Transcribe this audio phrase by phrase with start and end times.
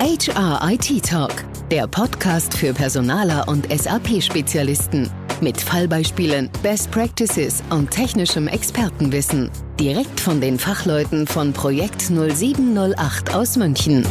[0.00, 5.10] HR IT Talk, der Podcast für Personaler und SAP-Spezialisten.
[5.40, 9.50] Mit Fallbeispielen, Best Practices und technischem Expertenwissen.
[9.80, 14.06] Direkt von den Fachleuten von Projekt 0708 aus München.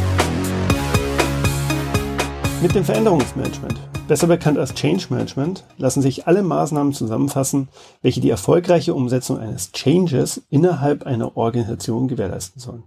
[2.60, 7.68] Mit dem Veränderungsmanagement, besser bekannt als Change Management, lassen sich alle Maßnahmen zusammenfassen,
[8.02, 12.82] welche die erfolgreiche Umsetzung eines Changes innerhalb einer Organisation gewährleisten sollen.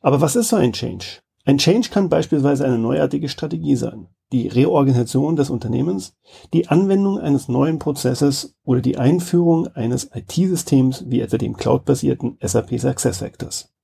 [0.00, 1.20] Aber was ist so ein Change?
[1.50, 6.16] Ein Change kann beispielsweise eine neuartige Strategie sein, die Reorganisation des Unternehmens,
[6.52, 12.78] die Anwendung eines neuen Prozesses oder die Einführung eines IT-Systems wie etwa dem cloudbasierten SAP
[12.78, 13.74] SuccessFactors.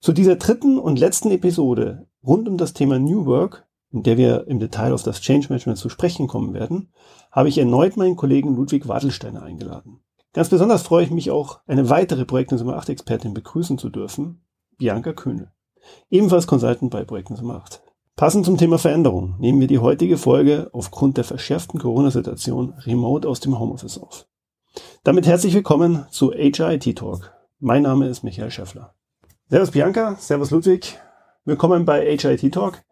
[0.00, 4.46] Zu dieser dritten und letzten Episode rund um das Thema New Work, in der wir
[4.46, 6.88] im Detail auf das Change Management zu sprechen kommen werden,
[7.30, 10.00] habe ich erneut meinen Kollegen Ludwig Wadelsteiner eingeladen.
[10.32, 14.40] Ganz besonders freue ich mich auch, eine weitere Projekt 8 Expertin begrüßen zu dürfen,
[14.78, 15.53] Bianca Kühne
[16.10, 17.82] ebenfalls Consultant bei Projekten zum Acht.
[18.16, 23.40] Passend zum Thema Veränderung nehmen wir die heutige Folge aufgrund der verschärften Corona-Situation remote aus
[23.40, 24.26] dem Homeoffice auf.
[25.02, 27.34] Damit herzlich willkommen zu HIT Talk.
[27.58, 28.94] Mein Name ist Michael Schäffler.
[29.48, 30.98] Servus Bianca, Servus Ludwig.
[31.44, 32.82] Willkommen bei HIT Talk.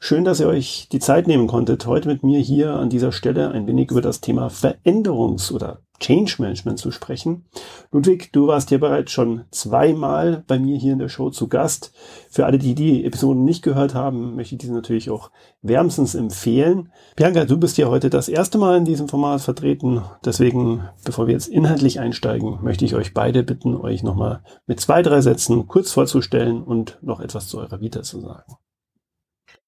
[0.00, 3.50] Schön, dass ihr euch die Zeit nehmen konntet, heute mit mir hier an dieser Stelle
[3.50, 7.44] ein wenig über das Thema Veränderungs- oder Change Management zu sprechen.
[7.90, 11.92] Ludwig, du warst ja bereits schon zweimal bei mir hier in der Show zu Gast.
[12.30, 15.30] Für alle, die die Episoden nicht gehört haben, möchte ich diese natürlich auch
[15.62, 16.92] wärmstens empfehlen.
[17.16, 20.02] Bianca, du bist ja heute das erste Mal in diesem Format vertreten.
[20.24, 25.02] Deswegen, bevor wir jetzt inhaltlich einsteigen, möchte ich euch beide bitten, euch nochmal mit zwei,
[25.02, 28.56] drei Sätzen kurz vorzustellen und noch etwas zu eurer Vita zu sagen.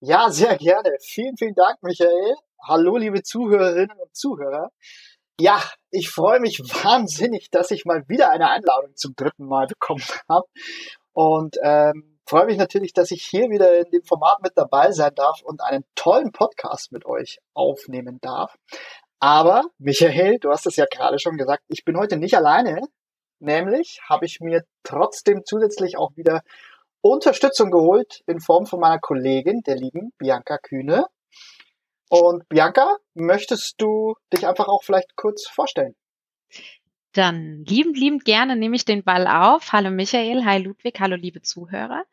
[0.01, 0.91] Ja, sehr gerne.
[1.03, 2.35] Vielen, vielen Dank, Michael.
[2.67, 4.71] Hallo, liebe Zuhörerinnen und Zuhörer.
[5.41, 10.05] Ja, ich freue mich wahnsinnig, dass ich mal wieder eine Einladung zum dritten Mal bekommen
[10.29, 10.47] habe.
[11.15, 15.15] Und ähm, freue mich natürlich, dass ich hier wieder in dem Format mit dabei sein
[15.15, 18.55] darf und einen tollen Podcast mit euch aufnehmen darf.
[19.19, 22.83] Aber, Michael, du hast es ja gerade schon gesagt, ich bin heute nicht alleine.
[23.39, 26.43] Nämlich habe ich mir trotzdem zusätzlich auch wieder
[27.01, 31.07] Unterstützung geholt in Form von meiner Kollegin, der lieben Bianca Kühne.
[32.13, 35.95] Und Bianca, möchtest du dich einfach auch vielleicht kurz vorstellen?
[37.13, 39.73] Dann liebend, liebend gerne nehme ich den Ball auf.
[39.73, 42.05] Hallo Michael, hi Ludwig, hallo liebe Zuhörer.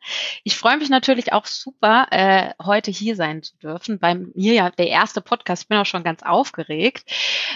[0.42, 4.00] Ich freue mich natürlich auch super, äh, heute hier sein zu dürfen.
[4.00, 7.08] Bei mir ja der erste Podcast, ich bin auch schon ganz aufgeregt.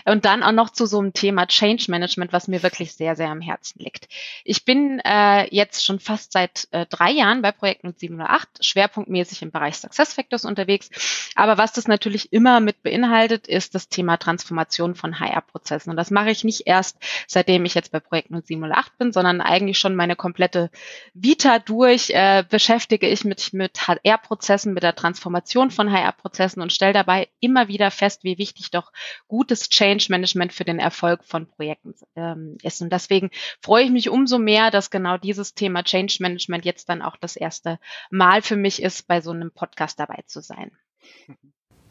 [0.04, 3.30] Und dann auch noch zu so einem Thema Change Management, was mir wirklich sehr, sehr
[3.30, 4.06] am Herzen liegt.
[4.44, 9.50] Ich bin äh, jetzt schon fast seit äh, drei Jahren bei Projekt 0708, schwerpunktmäßig im
[9.50, 10.90] Bereich Success Factors unterwegs.
[11.34, 15.90] Aber was das natürlich immer mit beinhaltet, ist das Thema Transformation von HR-Prozessen.
[15.90, 16.98] Und das mache ich nicht erst
[17.32, 20.70] seitdem ich jetzt bei Projekt 0708 bin, sondern eigentlich schon meine komplette
[21.14, 26.92] Vita durch, äh, beschäftige ich mich mit HR-Prozessen, mit der Transformation von HR-Prozessen und stelle
[26.92, 28.92] dabei immer wieder fest, wie wichtig doch
[29.28, 32.82] gutes Change-Management für den Erfolg von Projekten ähm, ist.
[32.82, 37.16] Und deswegen freue ich mich umso mehr, dass genau dieses Thema Change-Management jetzt dann auch
[37.16, 37.78] das erste
[38.10, 40.70] Mal für mich ist, bei so einem Podcast dabei zu sein.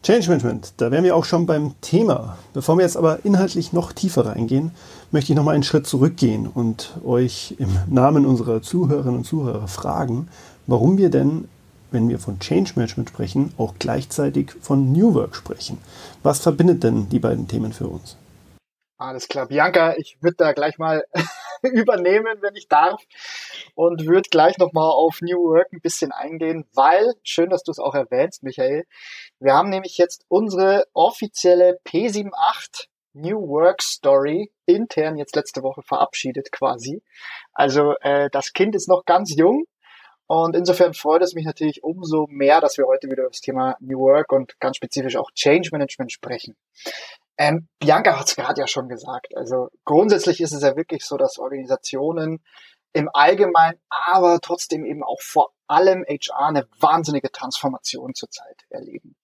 [0.03, 2.35] Change Management, da wären wir auch schon beim Thema.
[2.53, 4.71] Bevor wir jetzt aber inhaltlich noch tiefer reingehen,
[5.11, 9.67] möchte ich noch mal einen Schritt zurückgehen und euch im Namen unserer Zuhörerinnen und Zuhörer
[9.67, 10.27] fragen,
[10.65, 11.47] warum wir denn,
[11.91, 15.77] wenn wir von Change Management sprechen, auch gleichzeitig von New Work sprechen.
[16.23, 18.17] Was verbindet denn die beiden Themen für uns?
[18.97, 21.03] Alles klar, Bianca, ich würde da gleich mal
[21.73, 23.01] übernehmen, wenn ich darf,
[23.75, 27.79] und würde gleich nochmal auf New Work ein bisschen eingehen, weil, schön, dass du es
[27.79, 28.85] auch erwähnst, Michael,
[29.39, 36.51] wir haben nämlich jetzt unsere offizielle P78 New Work Story intern jetzt letzte Woche verabschiedet
[36.51, 37.03] quasi.
[37.51, 39.65] Also äh, das Kind ist noch ganz jung
[40.33, 43.75] und insofern freut es mich natürlich umso mehr, dass wir heute wieder über das Thema
[43.81, 46.55] New Work und ganz spezifisch auch Change Management sprechen.
[47.41, 49.35] Ähm, Bianca hat es gerade ja schon gesagt.
[49.35, 52.43] Also grundsätzlich ist es ja wirklich so, dass Organisationen
[52.93, 59.15] im Allgemeinen, aber trotzdem eben auch vor allem HR eine wahnsinnige Transformation zurzeit erleben.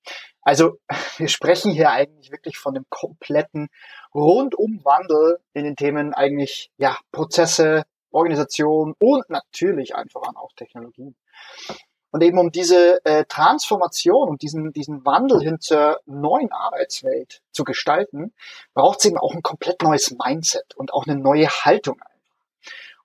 [0.41, 0.79] Also
[1.17, 3.69] wir sprechen hier eigentlich wirklich von einem kompletten
[4.15, 11.15] Rundumwandel in den Themen eigentlich ja Prozesse, Organisation und natürlich einfach auch Technologien.
[12.17, 17.63] Und eben um diese äh, Transformation und diesen, diesen Wandel hin zur neuen Arbeitswelt zu
[17.63, 18.33] gestalten,
[18.73, 22.01] braucht es eben auch ein komplett neues Mindset und auch eine neue Haltung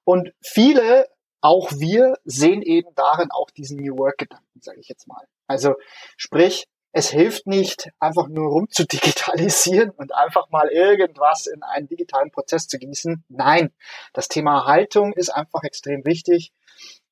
[0.04, 1.08] Und viele,
[1.42, 5.26] auch wir, sehen eben darin auch diesen New Work-Gedanken, sage ich jetzt mal.
[5.46, 5.74] Also
[6.16, 11.86] sprich, es hilft nicht, einfach nur rum zu digitalisieren und einfach mal irgendwas in einen
[11.86, 13.24] digitalen Prozess zu gießen.
[13.28, 13.74] Nein,
[14.14, 16.50] das Thema Haltung ist einfach extrem wichtig.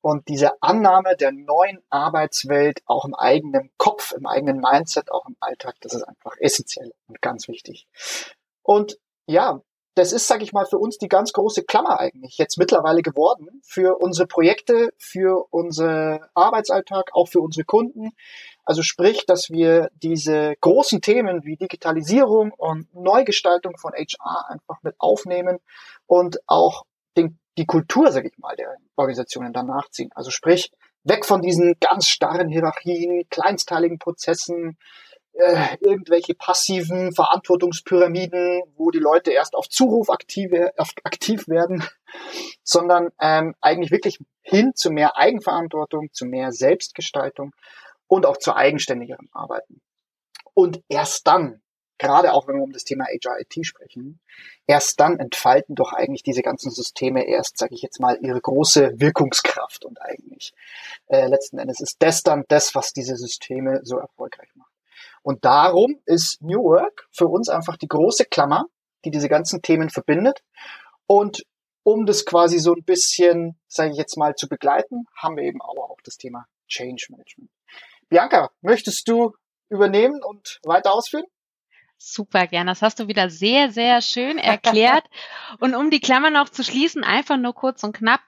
[0.01, 5.37] Und diese Annahme der neuen Arbeitswelt auch im eigenen Kopf, im eigenen Mindset, auch im
[5.39, 7.87] Alltag, das ist einfach essentiell und ganz wichtig.
[8.63, 9.61] Und ja,
[9.95, 13.61] das ist, sage ich mal, für uns die ganz große Klammer eigentlich jetzt mittlerweile geworden
[13.63, 18.11] für unsere Projekte, für unseren Arbeitsalltag, auch für unsere Kunden.
[18.63, 24.95] Also sprich, dass wir diese großen Themen wie Digitalisierung und Neugestaltung von HR einfach mit
[24.97, 25.59] aufnehmen
[26.05, 26.85] und auch
[27.17, 30.09] den, die Kultur, sage ich mal, der Organisationen dann nachziehen.
[30.15, 30.71] Also sprich,
[31.03, 34.77] weg von diesen ganz starren Hierarchien, kleinsteiligen Prozessen,
[35.33, 40.51] äh, irgendwelche passiven Verantwortungspyramiden, wo die Leute erst auf Zuruf aktiv,
[41.03, 41.83] aktiv werden,
[42.63, 47.53] sondern ähm, eigentlich wirklich hin zu mehr Eigenverantwortung, zu mehr Selbstgestaltung
[48.07, 49.81] und auch zu eigenständigerem Arbeiten.
[50.53, 51.61] Und erst dann,
[52.01, 54.19] gerade auch wenn wir um das Thema HRIT sprechen,
[54.65, 58.99] erst dann entfalten doch eigentlich diese ganzen Systeme erst, sage ich jetzt mal, ihre große
[58.99, 60.53] Wirkungskraft und eigentlich
[61.09, 64.71] äh, letzten Endes ist das dann das, was diese Systeme so erfolgreich macht.
[65.21, 68.65] Und darum ist New Work für uns einfach die große Klammer,
[69.05, 70.41] die diese ganzen Themen verbindet.
[71.05, 71.45] Und
[71.83, 75.61] um das quasi so ein bisschen, sage ich jetzt mal, zu begleiten, haben wir eben
[75.61, 77.51] aber auch das Thema Change Management.
[78.09, 79.35] Bianca, möchtest du
[79.69, 81.25] übernehmen und weiter ausführen?
[82.03, 82.65] Super gern.
[82.65, 85.03] Das hast du wieder sehr, sehr schön erklärt.
[85.59, 88.21] und um die Klammer noch zu schließen, einfach nur kurz und knapp.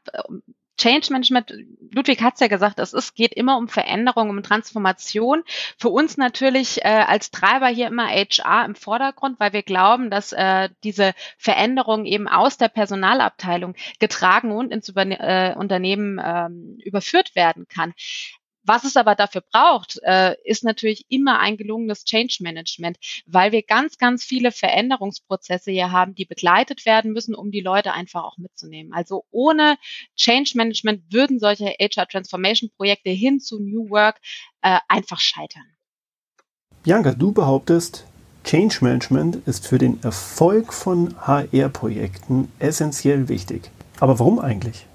[0.78, 1.54] Change Management,
[1.92, 5.44] Ludwig hat es ja gesagt, es ist, geht immer um Veränderung, um Transformation.
[5.78, 10.34] Für uns natürlich äh, als Treiber hier immer HR im Vordergrund, weil wir glauben, dass
[10.34, 17.36] äh, diese Veränderung eben aus der Personalabteilung getragen und ins Überne äh, Unternehmen ähm, überführt
[17.36, 17.94] werden kann.
[18.64, 23.62] Was es aber dafür braucht, äh, ist natürlich immer ein gelungenes Change Management, weil wir
[23.62, 28.38] ganz, ganz viele Veränderungsprozesse hier haben, die begleitet werden müssen, um die Leute einfach auch
[28.38, 28.94] mitzunehmen.
[28.94, 29.78] Also ohne
[30.16, 34.20] Change Management würden solche HR Transformation Projekte hin zu New Work
[34.62, 35.66] äh, einfach scheitern.
[36.84, 38.06] Bianca, du behauptest,
[38.44, 43.72] Change Management ist für den Erfolg von HR-Projekten essentiell wichtig.
[44.00, 44.86] Aber warum eigentlich?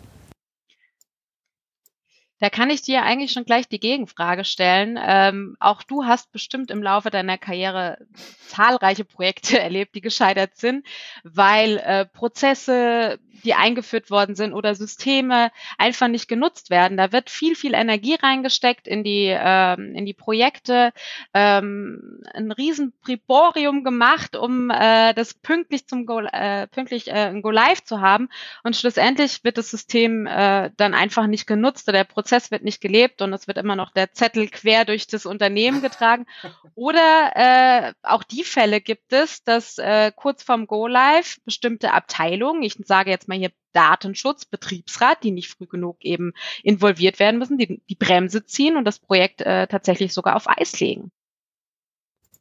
[2.41, 4.99] Da kann ich dir eigentlich schon gleich die Gegenfrage stellen.
[5.01, 7.99] Ähm, auch du hast bestimmt im Laufe deiner Karriere
[8.47, 10.87] zahlreiche Projekte erlebt, die gescheitert sind,
[11.25, 16.97] weil äh, Prozesse, die eingeführt worden sind oder Systeme einfach nicht genutzt werden.
[16.97, 20.93] Da wird viel, viel Energie reingesteckt in die, ähm, in die Projekte,
[21.35, 27.51] ähm, ein riesen Priborium gemacht, um äh, das pünktlich zum Go, äh, pünktlich äh, Go
[27.51, 28.29] Live zu haben.
[28.65, 32.63] Und schlussendlich wird das System äh, dann einfach nicht genutzt oder der Prozess Prozess wird
[32.63, 36.27] nicht gelebt und es wird immer noch der Zettel quer durch das Unternehmen getragen.
[36.75, 42.63] Oder äh, auch die Fälle gibt es, dass äh, kurz vorm Go Live bestimmte Abteilungen,
[42.63, 46.33] ich sage jetzt mal hier Datenschutz, Betriebsrat, die nicht früh genug eben
[46.63, 50.79] involviert werden müssen, die die Bremse ziehen und das Projekt äh, tatsächlich sogar auf Eis
[50.81, 51.11] legen.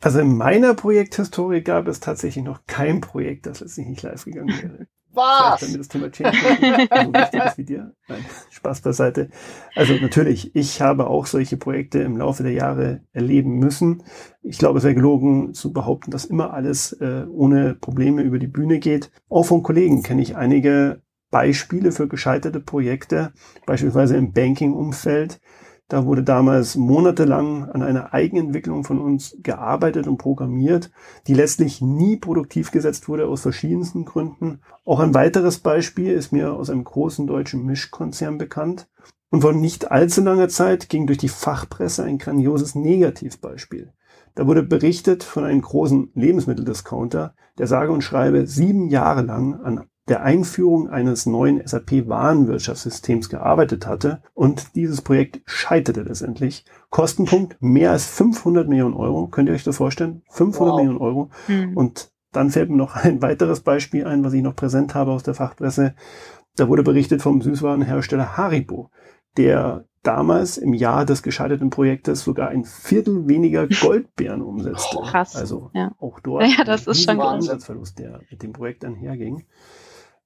[0.01, 4.61] Also in meiner Projekthistorie gab es tatsächlich noch kein Projekt, das letztlich nicht live gegangen
[4.61, 4.87] wäre.
[5.17, 5.61] Was?
[5.61, 7.93] Damit das Thema Change so wichtig ist wie dir.
[8.07, 9.29] Nein, Spaß beiseite.
[9.75, 14.03] Also natürlich, ich habe auch solche Projekte im Laufe der Jahre erleben müssen.
[14.43, 18.47] Ich glaube, es wäre gelogen zu behaupten, dass immer alles äh, ohne Probleme über die
[18.47, 19.11] Bühne geht.
[19.27, 23.33] Auch von Kollegen kenne ich einige Beispiele für gescheiterte Projekte,
[23.65, 25.41] beispielsweise im Banking-Umfeld,
[25.89, 30.91] da wurde damals monatelang an einer Eigenentwicklung von uns gearbeitet und programmiert,
[31.27, 34.59] die letztlich nie produktiv gesetzt wurde aus verschiedensten Gründen.
[34.83, 38.89] Auch ein weiteres Beispiel ist mir aus einem großen deutschen Mischkonzern bekannt.
[39.29, 43.93] Und vor nicht allzu langer Zeit ging durch die Fachpresse ein grandioses Negativbeispiel.
[44.35, 49.85] Da wurde berichtet von einem großen Lebensmitteldiscounter, der sage und schreibe sieben Jahre lang an
[50.07, 56.65] der Einführung eines neuen SAP-Warenwirtschaftssystems gearbeitet hatte und dieses Projekt scheiterte letztendlich.
[56.89, 59.27] Kostenpunkt mehr als 500 Millionen Euro.
[59.27, 60.21] Könnt ihr euch das vorstellen?
[60.29, 60.79] 500 wow.
[60.79, 61.29] Millionen Euro.
[61.47, 61.75] Mhm.
[61.75, 65.23] Und dann fällt mir noch ein weiteres Beispiel ein, was ich noch präsent habe aus
[65.23, 65.93] der Fachpresse.
[66.55, 68.89] Da wurde berichtet vom Süßwarenhersteller Haribo,
[69.35, 74.97] der damals im Jahr des gescheiterten Projektes sogar ein Viertel weniger Goldbeeren umsetzte.
[75.01, 75.35] Krass.
[75.35, 75.91] Also ja.
[75.99, 79.43] auch dort ja, das ist schon Umsatzverlust, der mit dem Projekt einherging.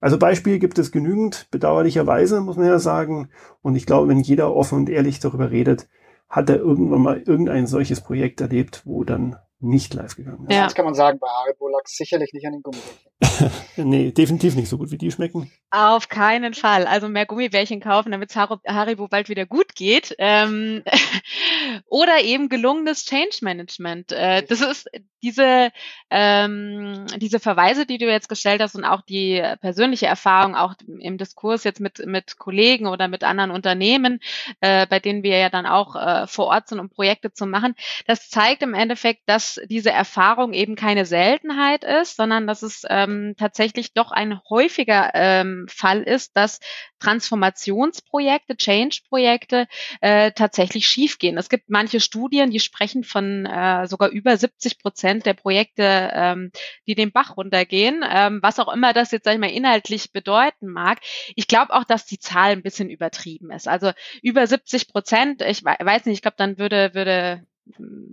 [0.01, 3.29] Also Beispiel gibt es genügend, bedauerlicherweise muss man ja sagen.
[3.61, 5.87] Und ich glaube, wenn jeder offen und ehrlich darüber redet,
[6.27, 10.55] hat er irgendwann mal irgendein solches Projekt erlebt, wo dann nicht live gegangen ist.
[10.55, 10.63] Ja.
[10.63, 13.10] Das kann man sagen, bei Haribo lag sicherlich nicht an den Gummibärchen.
[13.77, 15.51] nee, definitiv nicht so gut wie die schmecken.
[15.69, 16.87] Auf keinen Fall.
[16.87, 20.15] Also mehr Gummibärchen kaufen, damit es Haribo bald wieder gut geht.
[20.17, 20.83] Ähm,
[21.87, 24.11] oder eben gelungenes Change Management.
[24.11, 24.89] Äh, das ist
[25.21, 25.71] diese,
[26.09, 31.17] ähm, diese Verweise, die du jetzt gestellt hast und auch die persönliche Erfahrung, auch im
[31.17, 34.19] Diskurs jetzt mit, mit Kollegen oder mit anderen Unternehmen,
[34.61, 37.75] äh, bei denen wir ja dann auch äh, vor Ort sind, um Projekte zu machen.
[38.07, 43.10] Das zeigt im Endeffekt, dass diese Erfahrung eben keine Seltenheit ist, sondern dass es ähm,
[43.37, 46.59] tatsächlich doch ein häufiger ähm, Fall ist, dass
[46.99, 49.67] Transformationsprojekte, Change-Projekte
[50.01, 51.37] äh, tatsächlich schiefgehen.
[51.37, 56.51] Es gibt manche Studien, die sprechen von äh, sogar über 70 Prozent der Projekte, ähm,
[56.87, 60.67] die den Bach runtergehen, ähm, was auch immer das jetzt, sag ich mal, inhaltlich bedeuten
[60.67, 60.99] mag.
[61.35, 63.67] Ich glaube auch, dass die Zahl ein bisschen übertrieben ist.
[63.67, 63.91] Also
[64.21, 67.45] über 70 Prozent, ich weiß nicht, ich glaube, dann würde, würde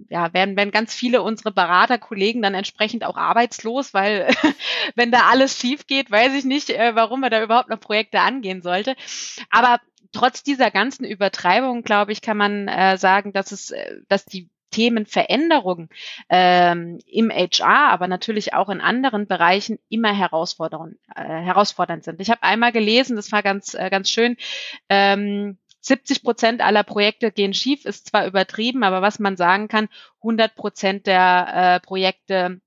[0.09, 4.29] ja, werden, werden ganz viele unsere Beraterkollegen dann entsprechend auch arbeitslos, weil
[4.95, 8.21] wenn da alles schief geht, weiß ich nicht, äh, warum man da überhaupt noch Projekte
[8.21, 8.95] angehen sollte.
[9.51, 9.81] Aber
[10.13, 14.49] trotz dieser ganzen Übertreibung, glaube ich, kann man äh, sagen, dass es, äh, dass die
[14.71, 15.89] Themenveränderung
[16.29, 22.21] ähm, im HR, aber natürlich auch in anderen Bereichen immer herausfordernd, äh, herausfordernd sind.
[22.21, 24.37] Ich habe einmal gelesen, das war ganz, äh, ganz schön,
[24.91, 29.89] ähm, 70 Prozent aller Projekte gehen schief, ist zwar übertrieben, aber was man sagen kann,
[30.23, 32.61] 100 Prozent der äh, Projekte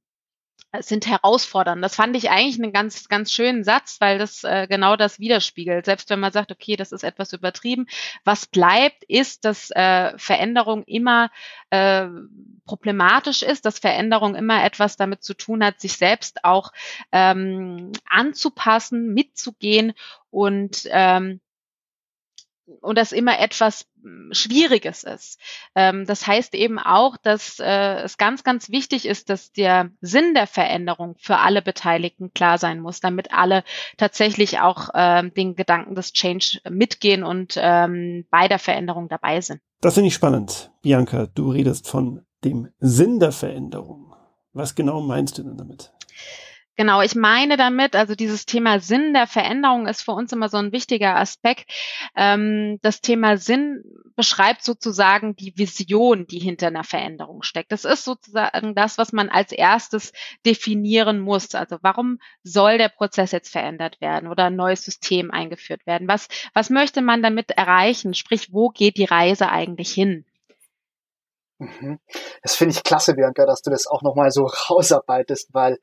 [0.80, 1.84] sind herausfordernd.
[1.84, 5.86] Das fand ich eigentlich einen ganz, ganz schönen Satz, weil das äh, genau das widerspiegelt.
[5.86, 7.88] Selbst wenn man sagt, okay, das ist etwas übertrieben.
[8.24, 11.30] Was bleibt, ist, dass äh, Veränderung immer
[11.72, 12.08] äh,
[12.66, 16.72] problematisch ist, dass Veränderung immer etwas damit zu tun hat, sich selbst auch
[17.12, 19.94] ähm, anzupassen, mitzugehen
[20.30, 21.42] und ähm,
[22.82, 25.40] und das immer etwas hm, Schwieriges ist.
[25.75, 30.34] Ähm, das heißt eben auch, dass äh, es ganz, ganz wichtig ist, dass der Sinn
[30.34, 33.63] der Veränderung für alle Beteiligten klar sein muss, damit alle
[33.98, 39.62] tatsächlich auch ähm, den Gedanken des Change mitgehen und ähm, bei der Veränderung dabei sind.
[39.82, 40.72] Das finde ich spannend.
[40.82, 44.13] Bianca, du redest von dem Sinn der Veränderung.
[44.54, 45.92] Was genau meinst du denn damit?
[46.82, 50.58] Genau, ich meine damit, also dieses Thema Sinn der Veränderung ist für uns immer so
[50.58, 51.72] ein wichtiger Aspekt.
[52.16, 53.84] Ähm, das Thema Sinn
[54.16, 57.72] beschreibt sozusagen die Vision, die hinter einer Veränderung steckt.
[57.72, 60.12] Das ist sozusagen das, was man als erstes
[60.44, 61.54] definieren muss.
[61.54, 66.08] Also warum soll der Prozess jetzt verändert werden oder ein neues System eingeführt werden?
[66.08, 68.16] Was, was möchte man damit erreichen?
[68.16, 70.26] Sprich, wo geht die Reise eigentlich hin?
[71.62, 72.00] Mhm.
[72.41, 75.77] Das finde ich klasse, Bianca, dass du das auch nochmal so rausarbeitest, weil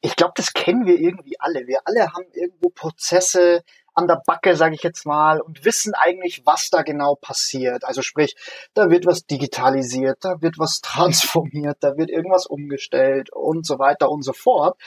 [0.00, 1.66] ich glaube, das kennen wir irgendwie alle.
[1.66, 3.64] Wir alle haben irgendwo Prozesse
[3.94, 7.84] an der Backe, sage ich jetzt mal, und wissen eigentlich, was da genau passiert.
[7.84, 8.36] Also sprich,
[8.74, 14.10] da wird was digitalisiert, da wird was transformiert, da wird irgendwas umgestellt und so weiter
[14.10, 14.80] und so fort.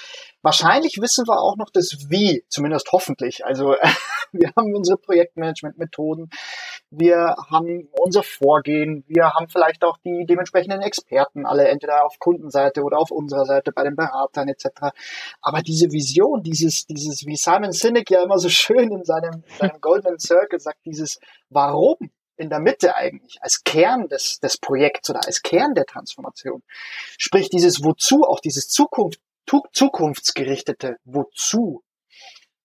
[0.47, 3.45] Wahrscheinlich wissen wir auch noch das Wie, zumindest hoffentlich.
[3.45, 3.75] Also
[4.31, 6.29] wir haben unsere Projektmanagement-Methoden,
[6.89, 12.83] wir haben unser Vorgehen, wir haben vielleicht auch die dementsprechenden Experten, alle entweder auf Kundenseite
[12.83, 14.95] oder auf unserer Seite bei den Beratern etc.
[15.41, 19.81] Aber diese Vision, dieses, dieses, wie Simon Sinek ja immer so schön in seinem, seinem
[19.81, 21.97] Golden Circle sagt, dieses Warum
[22.37, 26.63] in der Mitte eigentlich, als Kern des, des Projekts oder als Kern der Transformation.
[27.17, 29.19] Sprich, dieses Wozu, auch dieses Zukunft,
[29.71, 31.83] zukunftsgerichtete Wozu,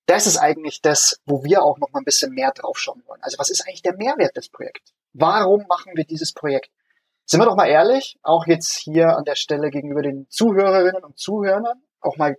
[0.07, 3.23] das ist eigentlich das, wo wir auch noch mal ein bisschen mehr draufschauen wollen.
[3.23, 4.93] Also was ist eigentlich der Mehrwert des Projekts?
[5.13, 6.71] Warum machen wir dieses Projekt?
[7.25, 11.19] Sind wir doch mal ehrlich, auch jetzt hier an der Stelle gegenüber den Zuhörerinnen und
[11.19, 12.37] Zuhörern, auch mal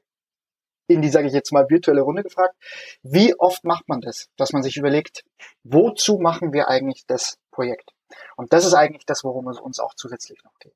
[0.88, 2.55] in die, sage ich jetzt mal, virtuelle Runde gefragt,
[3.01, 5.23] wie oft macht man das, dass man sich überlegt,
[5.63, 7.91] wozu machen wir eigentlich das Projekt?
[8.35, 10.75] Und das ist eigentlich das, worum es uns auch zusätzlich noch geht.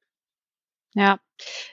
[0.98, 1.20] Ja.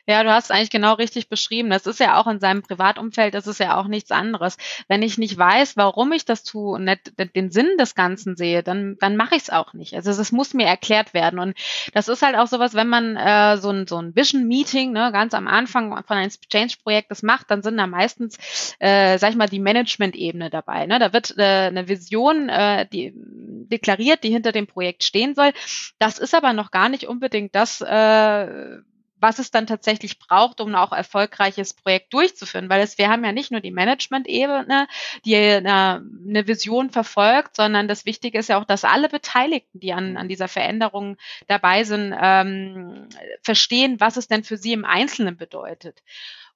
[0.06, 1.70] Ja, du hast eigentlich genau richtig beschrieben.
[1.70, 4.58] Das ist ja auch in seinem Privatumfeld, das ist ja auch nichts anderes.
[4.88, 8.62] Wenn ich nicht weiß, warum ich das tue und nicht den Sinn des Ganzen sehe,
[8.62, 9.94] dann, dann mache ich es auch nicht.
[9.94, 11.38] Also es muss mir erklärt werden.
[11.38, 11.56] Und
[11.94, 15.32] das ist halt auch sowas, wenn man äh, so ein, so ein Vision-Meeting ne, ganz
[15.32, 18.36] am Anfang von einem Change-Projekt das macht, dann sind da meistens,
[18.80, 20.84] äh, sag ich mal, die Management-Ebene dabei.
[20.84, 20.98] Ne?
[20.98, 25.52] Da wird äh, eine Vision äh, die, deklariert, die hinter dem Projekt stehen soll.
[25.98, 28.82] Das ist aber noch gar nicht unbedingt das, äh,
[29.24, 32.68] was es dann tatsächlich braucht, um auch erfolgreiches Projekt durchzuführen.
[32.68, 34.86] Weil es, wir haben ja nicht nur die Management-Ebene,
[35.24, 39.94] die eine, eine Vision verfolgt, sondern das Wichtige ist ja auch, dass alle Beteiligten, die
[39.94, 41.16] an, an dieser Veränderung
[41.46, 43.08] dabei sind, ähm,
[43.40, 46.02] verstehen, was es denn für sie im Einzelnen bedeutet.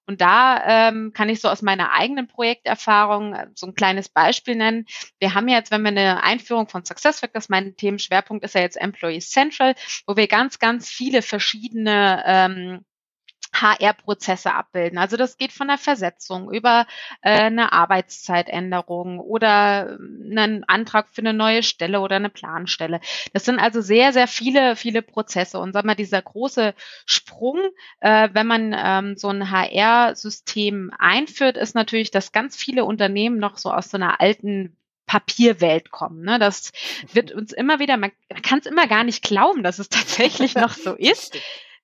[0.09, 4.57] Und da ähm, kann ich so aus meiner eigenen Projekterfahrung äh, so ein kleines Beispiel
[4.57, 4.87] nennen.
[5.19, 9.21] Wir haben jetzt, wenn wir eine Einführung von SuccessFactors, mein Themenschwerpunkt ist ja jetzt Employee
[9.21, 9.75] Central,
[10.07, 12.85] wo wir ganz, ganz viele verschiedene ähm,
[13.53, 14.99] HR-Prozesse abbilden.
[14.99, 16.87] Also das geht von der Versetzung über
[17.23, 23.01] äh, eine Arbeitszeitänderung oder ähm, einen Antrag für eine neue Stelle oder eine Planstelle.
[23.33, 25.59] Das sind also sehr, sehr viele, viele Prozesse.
[25.59, 26.75] Und sag mal, dieser große
[27.07, 27.59] Sprung,
[28.01, 33.57] äh, wenn man ähm, so ein HR-System einführt, ist natürlich, dass ganz viele Unternehmen noch
[33.57, 34.77] so aus so einer alten
[35.07, 36.23] Papierwelt kommen.
[36.23, 36.39] Ne?
[36.39, 36.73] Das
[37.13, 38.13] wird uns immer wieder, man
[38.43, 41.37] kann es immer gar nicht glauben, dass es tatsächlich noch so ist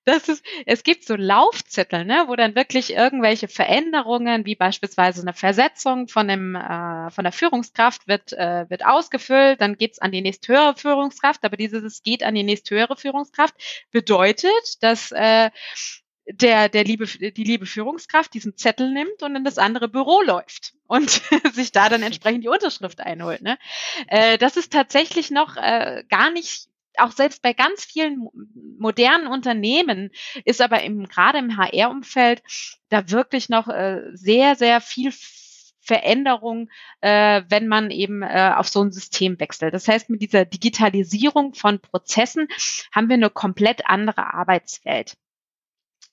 [0.05, 5.33] das ist, es gibt so Laufzettel, ne, wo dann wirklich irgendwelche Veränderungen, wie beispielsweise eine
[5.33, 10.21] Versetzung von dem äh, von der Führungskraft wird äh, wird ausgefüllt, dann geht's an die
[10.21, 13.55] nächsthöhere Führungskraft, aber dieses geht an die nächsthöhere Führungskraft
[13.91, 15.49] bedeutet, dass äh,
[16.27, 20.73] der, der liebe, die liebe Führungskraft diesen Zettel nimmt und in das andere Büro läuft
[20.87, 21.09] und
[21.53, 23.41] sich da dann entsprechend die Unterschrift einholt.
[23.41, 23.57] Ne?
[24.07, 26.67] Äh, das ist tatsächlich noch äh, gar nicht
[26.99, 28.27] auch selbst bei ganz vielen
[28.77, 30.11] modernen Unternehmen
[30.43, 32.41] ist aber im, gerade im HR-Umfeld
[32.89, 35.11] da wirklich noch äh, sehr, sehr viel
[35.85, 36.69] Veränderung,
[37.01, 39.73] äh, wenn man eben äh, auf so ein System wechselt.
[39.73, 42.47] Das heißt, mit dieser Digitalisierung von Prozessen
[42.91, 45.15] haben wir eine komplett andere Arbeitswelt.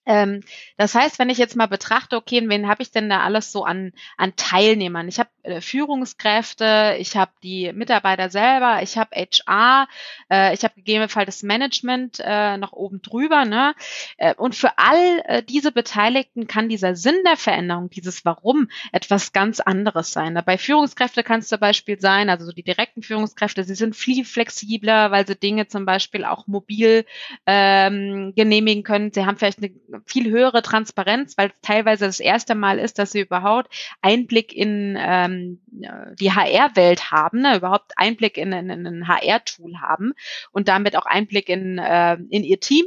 [0.05, 0.41] Ähm,
[0.77, 3.65] das heißt, wenn ich jetzt mal betrachte, okay, wen habe ich denn da alles so
[3.65, 5.09] an, an Teilnehmern?
[5.09, 9.89] Ich habe äh, Führungskräfte, ich habe die Mitarbeiter selber, ich habe HR,
[10.31, 13.45] äh, ich habe gegebenenfalls das Management äh, noch oben drüber.
[13.45, 13.75] Ne?
[14.17, 19.33] Äh, und für all äh, diese Beteiligten kann dieser Sinn der Veränderung, dieses Warum, etwas
[19.33, 20.41] ganz anderes sein.
[20.45, 24.25] Bei Führungskräfte kann es zum Beispiel sein, also so die direkten Führungskräfte, sie sind viel
[24.25, 27.05] flexibler, weil sie Dinge zum Beispiel auch mobil
[27.47, 29.13] ähm, genehmigen können.
[29.13, 29.73] Sie haben vielleicht eine
[30.07, 34.97] viel höhere Transparenz, weil es teilweise das erste Mal ist, dass sie überhaupt Einblick in
[34.99, 37.57] ähm, die HR-Welt haben, ne?
[37.57, 40.13] überhaupt Einblick in, in, in ein HR-Tool haben
[40.53, 42.85] und damit auch Einblick in, äh, in ihr Team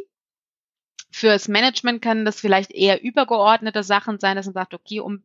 [1.17, 5.24] Fürs Management können das vielleicht eher übergeordnete Sachen sein, dass man sagt, okay, um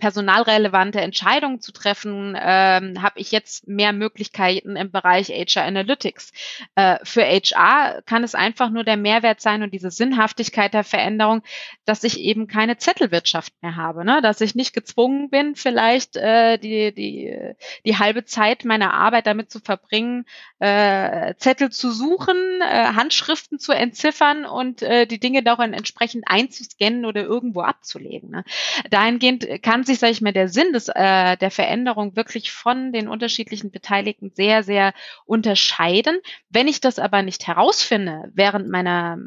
[0.00, 6.32] personalrelevante Entscheidungen zu treffen, ähm, habe ich jetzt mehr Möglichkeiten im Bereich HR Analytics.
[6.74, 11.42] Äh, für HR kann es einfach nur der Mehrwert sein und diese Sinnhaftigkeit der Veränderung,
[11.84, 14.20] dass ich eben keine Zettelwirtschaft mehr habe, ne?
[14.20, 17.54] dass ich nicht gezwungen bin, vielleicht äh, die, die,
[17.86, 20.26] die halbe Zeit meiner Arbeit damit zu verbringen,
[20.58, 27.04] äh, Zettel zu suchen, äh, Handschriften zu entziffern und äh, die Dinge doch entsprechend einzuscannen
[27.04, 28.30] oder irgendwo abzulegen.
[28.30, 28.44] Ne?
[28.90, 33.08] Dahingehend kann sich, sage ich mal, der Sinn des, äh, der Veränderung wirklich von den
[33.08, 34.92] unterschiedlichen Beteiligten sehr, sehr
[35.26, 36.18] unterscheiden.
[36.50, 39.18] Wenn ich das aber nicht herausfinde während meiner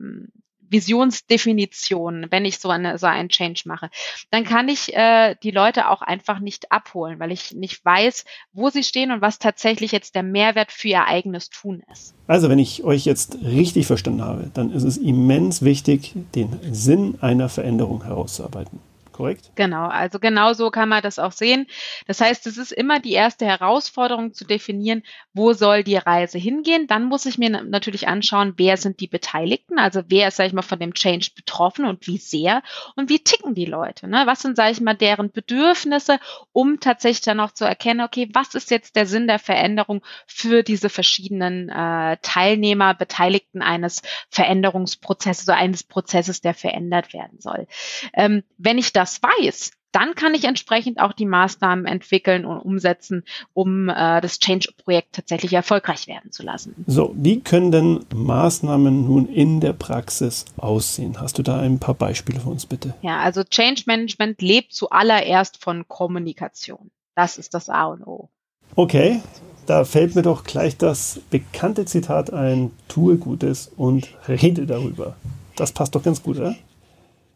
[0.72, 3.90] Visionsdefinition, wenn ich so, eine, so einen Change mache,
[4.30, 8.70] dann kann ich äh, die Leute auch einfach nicht abholen, weil ich nicht weiß, wo
[8.70, 12.14] sie stehen und was tatsächlich jetzt der Mehrwert für ihr eigenes Tun ist.
[12.28, 17.18] Also, wenn ich euch jetzt richtig verstanden habe, dann ist es immens wichtig, den Sinn
[17.22, 18.80] einer Veränderung herauszuarbeiten
[19.12, 19.52] korrekt?
[19.56, 21.68] Genau, also genau so kann man das auch sehen.
[22.08, 26.88] Das heißt, es ist immer die erste Herausforderung zu definieren, wo soll die Reise hingehen.
[26.88, 30.54] Dann muss ich mir natürlich anschauen, wer sind die Beteiligten, also wer ist, sag ich
[30.54, 32.64] mal, von dem Change betroffen und wie sehr
[32.96, 34.08] und wie ticken die Leute.
[34.08, 34.24] Ne?
[34.26, 36.20] Was sind, sag ich mal, deren Bedürfnisse,
[36.52, 40.64] um tatsächlich dann auch zu erkennen, okay, was ist jetzt der Sinn der Veränderung für
[40.64, 47.68] diese verschiedenen äh, Teilnehmer, Beteiligten eines Veränderungsprozesses, so eines Prozesses, der verändert werden soll.
[48.14, 52.60] Ähm, wenn ich das das weiß, dann kann ich entsprechend auch die Maßnahmen entwickeln und
[52.60, 56.76] umsetzen, um äh, das Change-Projekt tatsächlich erfolgreich werden zu lassen.
[56.88, 61.20] So, wie können denn Maßnahmen nun in der Praxis aussehen?
[61.20, 62.94] Hast du da ein paar Beispiele für uns bitte?
[63.02, 66.92] Ja, also Change Management lebt zuallererst von Kommunikation.
[67.16, 68.30] Das ist das A und O.
[68.76, 69.20] Okay,
[69.66, 75.16] da fällt mir doch gleich das bekannte Zitat ein, tue Gutes und rede darüber.
[75.58, 76.56] Das passt doch ganz gut, oder?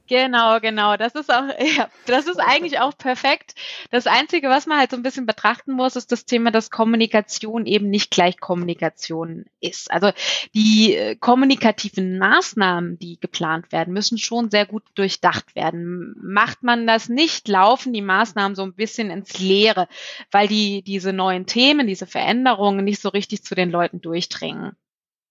[0.08, 0.98] Genau, genau.
[0.98, 1.44] Das ist auch,
[1.78, 3.56] ja, das ist eigentlich auch perfekt.
[3.90, 7.66] Das Einzige, was man halt so ein bisschen betrachten muss, ist das Thema, dass Kommunikation
[7.66, 9.90] eben nicht gleich Kommunikation ist.
[9.92, 10.12] Also
[10.54, 16.16] die äh, kommunikativen Maßnahmen, die geplant werden, müssen schon sehr gut durchdacht werden.
[16.22, 19.88] Macht man das nicht, laufen die Maßnahmen so ein bisschen ins Leere,
[20.32, 24.76] weil die, diese neuen Themen, diese Veränderungen nicht so richtig zu den Leuten durchdringen.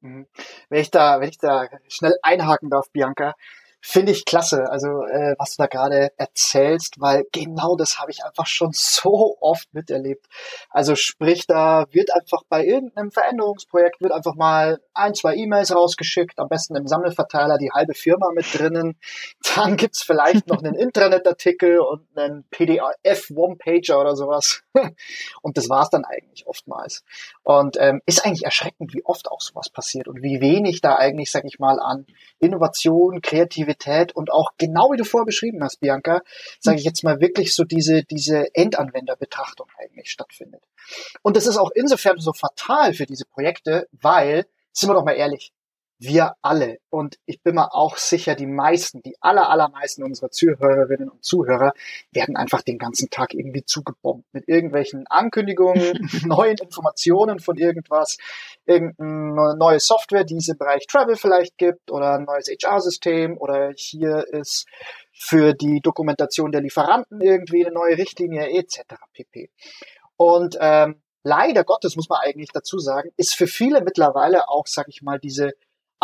[0.00, 0.26] Mhm.
[0.68, 3.34] Wenn ich da, wenn ich da schnell einhaken darf, Bianca,
[3.86, 8.24] Finde ich klasse, also äh, was du da gerade erzählst, weil genau das habe ich
[8.24, 10.24] einfach schon so oft miterlebt.
[10.70, 16.38] Also sprich, da wird einfach bei irgendeinem Veränderungsprojekt wird einfach mal ein, zwei E-Mails rausgeschickt,
[16.38, 18.96] am besten im Sammelverteiler die halbe Firma mit drinnen.
[19.54, 24.62] Dann gibt's vielleicht noch einen Intranet-Artikel und einen PDF-One-Pager oder sowas.
[25.42, 27.04] Und das war's dann eigentlich oftmals.
[27.42, 31.30] Und ähm, ist eigentlich erschreckend, wie oft auch sowas passiert und wie wenig da eigentlich,
[31.30, 32.06] sag ich mal, an
[32.40, 36.22] Innovation, Kreativität Priorität und auch genau wie du vorher beschrieben hast, Bianca,
[36.60, 40.62] sage ich jetzt mal wirklich so diese, diese Endanwenderbetrachtung eigentlich stattfindet.
[41.22, 45.12] Und das ist auch insofern so fatal für diese Projekte, weil, sind wir doch mal
[45.12, 45.52] ehrlich,
[45.98, 51.08] wir alle und ich bin mir auch sicher, die meisten, die aller, allermeisten unserer Zuhörerinnen
[51.08, 51.72] und Zuhörer
[52.10, 58.18] werden einfach den ganzen Tag irgendwie zugebombt mit irgendwelchen Ankündigungen, neuen Informationen von irgendwas,
[58.66, 63.72] irgendeine neue Software, die es im Bereich Travel vielleicht gibt oder ein neues HR-System oder
[63.76, 64.66] hier ist
[65.12, 68.80] für die Dokumentation der Lieferanten irgendwie eine neue Richtlinie etc.
[69.12, 69.50] pp.
[70.16, 74.88] Und ähm, leider Gottes muss man eigentlich dazu sagen, ist für viele mittlerweile auch, sag
[74.88, 75.52] ich mal, diese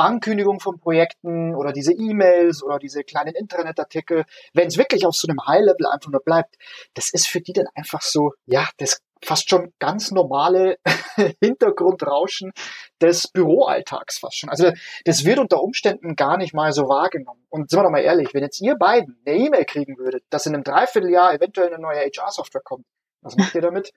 [0.01, 5.29] Ankündigung von Projekten oder diese E-Mails oder diese kleinen Internetartikel, wenn es wirklich auf so
[5.29, 6.57] einem High-Level einfach nur bleibt,
[6.95, 10.79] das ist für die dann einfach so, ja, das fast schon ganz normale
[11.43, 12.53] Hintergrundrauschen
[13.01, 14.51] des Büroalltags fast schon.
[14.51, 14.73] Also
[15.05, 17.45] das wird unter Umständen gar nicht mal so wahrgenommen.
[17.51, 20.47] Und sind wir doch mal ehrlich, wenn jetzt ihr beiden eine E-Mail kriegen würdet, dass
[20.47, 22.87] in einem Dreivierteljahr eventuell eine neue HR-Software kommt,
[23.23, 23.93] was macht ihr damit?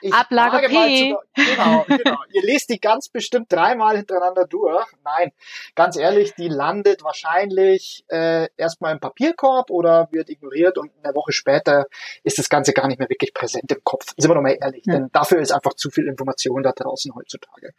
[0.00, 1.10] Ich Ablage P.
[1.10, 2.18] Zu, genau, genau.
[2.32, 4.86] Ihr lest die ganz bestimmt dreimal hintereinander durch.
[5.04, 5.32] Nein,
[5.74, 11.32] ganz ehrlich, die landet wahrscheinlich äh, erstmal im Papierkorb oder wird ignoriert und eine Woche
[11.32, 11.86] später
[12.22, 14.14] ist das Ganze gar nicht mehr wirklich präsent im Kopf.
[14.16, 14.94] Sind wir doch mal ehrlich, ja.
[14.94, 17.72] denn dafür ist einfach zu viel Information da draußen heutzutage.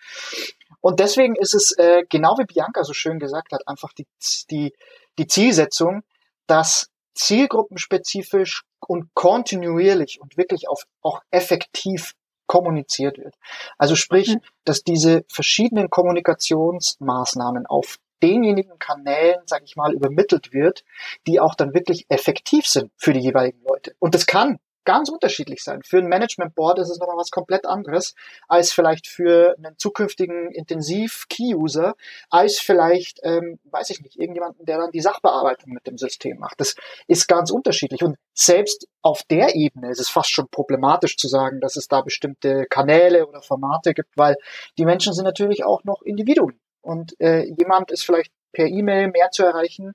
[0.81, 4.07] Und deswegen ist es, äh, genau wie Bianca so schön gesagt hat, einfach die,
[4.49, 4.73] die,
[5.17, 6.03] die Zielsetzung,
[6.47, 12.13] dass zielgruppenspezifisch und kontinuierlich und wirklich auf, auch effektiv
[12.47, 13.35] kommuniziert wird.
[13.77, 14.41] Also sprich, mhm.
[14.63, 20.83] dass diese verschiedenen Kommunikationsmaßnahmen auf denjenigen Kanälen, sage ich mal, übermittelt wird,
[21.27, 23.95] die auch dann wirklich effektiv sind für die jeweiligen Leute.
[23.99, 25.83] Und das kann ganz unterschiedlich sein.
[25.83, 28.15] Für ein Management Board ist es nochmal was komplett anderes
[28.47, 31.93] als vielleicht für einen zukünftigen Intensiv-Key-User,
[32.29, 36.61] als vielleicht, ähm, weiß ich nicht, irgendjemanden, der dann die Sachbearbeitung mit dem System macht.
[36.61, 38.01] Das ist ganz unterschiedlich.
[38.01, 41.99] Und selbst auf der Ebene ist es fast schon problematisch zu sagen, dass es da
[41.99, 44.37] bestimmte Kanäle oder Formate gibt, weil
[44.77, 46.61] die Menschen sind natürlich auch noch Individuen.
[46.79, 49.91] Und äh, jemand ist vielleicht per E-Mail mehr zu erreichen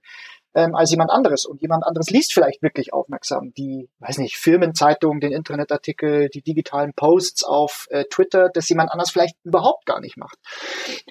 [0.55, 1.47] ähm, als jemand anderes.
[1.47, 6.93] Und jemand anderes liest vielleicht wirklich aufmerksam die, weiß nicht, Firmenzeitung, den Internetartikel, die digitalen
[6.95, 10.39] Posts auf äh, Twitter, dass jemand anders vielleicht überhaupt gar nicht macht.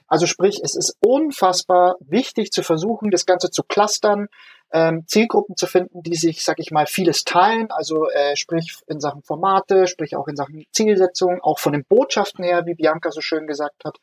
[0.07, 4.27] Also sprich, es ist unfassbar wichtig zu versuchen, das Ganze zu clustern,
[4.73, 8.99] ähm, Zielgruppen zu finden, die sich, sag ich mal, vieles teilen, also äh, sprich in
[8.99, 13.21] Sachen Formate, sprich auch in Sachen Zielsetzung, auch von den Botschaften her, wie Bianca so
[13.21, 13.97] schön gesagt hat,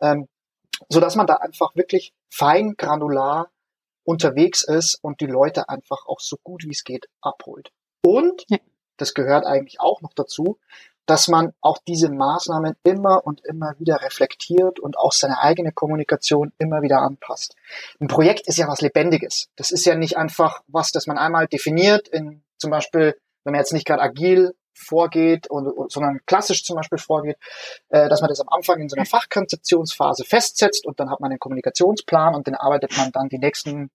[0.00, 0.28] ähm,
[0.88, 3.51] so dass man da einfach wirklich fein granular
[4.04, 7.70] unterwegs ist und die Leute einfach auch so gut wie es geht abholt.
[8.04, 8.58] Und, ja.
[8.96, 10.58] das gehört eigentlich auch noch dazu,
[11.06, 16.52] dass man auch diese Maßnahmen immer und immer wieder reflektiert und auch seine eigene Kommunikation
[16.58, 17.56] immer wieder anpasst.
[18.00, 19.48] Ein Projekt ist ja was Lebendiges.
[19.56, 23.60] Das ist ja nicht einfach was, das man einmal definiert in zum Beispiel, wenn man
[23.60, 27.36] jetzt nicht gerade agil vorgeht, und, sondern klassisch zum Beispiel vorgeht,
[27.90, 31.30] äh, dass man das am Anfang in so einer Fachkonzeptionsphase festsetzt und dann hat man
[31.30, 33.90] einen Kommunikationsplan und den arbeitet man dann die nächsten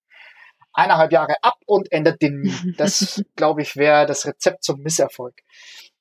[0.77, 2.53] eineinhalb Jahre ab und ändert den nie.
[2.77, 5.35] Das, glaube ich, wäre das Rezept zum Misserfolg.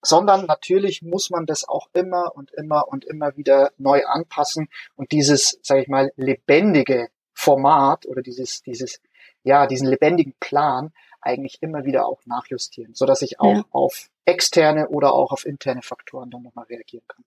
[0.02, 5.10] Sondern natürlich muss man das auch immer und immer und immer wieder neu anpassen und
[5.10, 9.00] dieses, sage ich mal, lebendige Format oder dieses, dieses,
[9.42, 10.92] ja, diesen lebendigen Plan
[11.26, 13.64] eigentlich immer wieder auch nachjustieren, so dass ich auch ja.
[13.70, 17.24] auf externe oder auch auf interne Faktoren dann nochmal reagieren kann.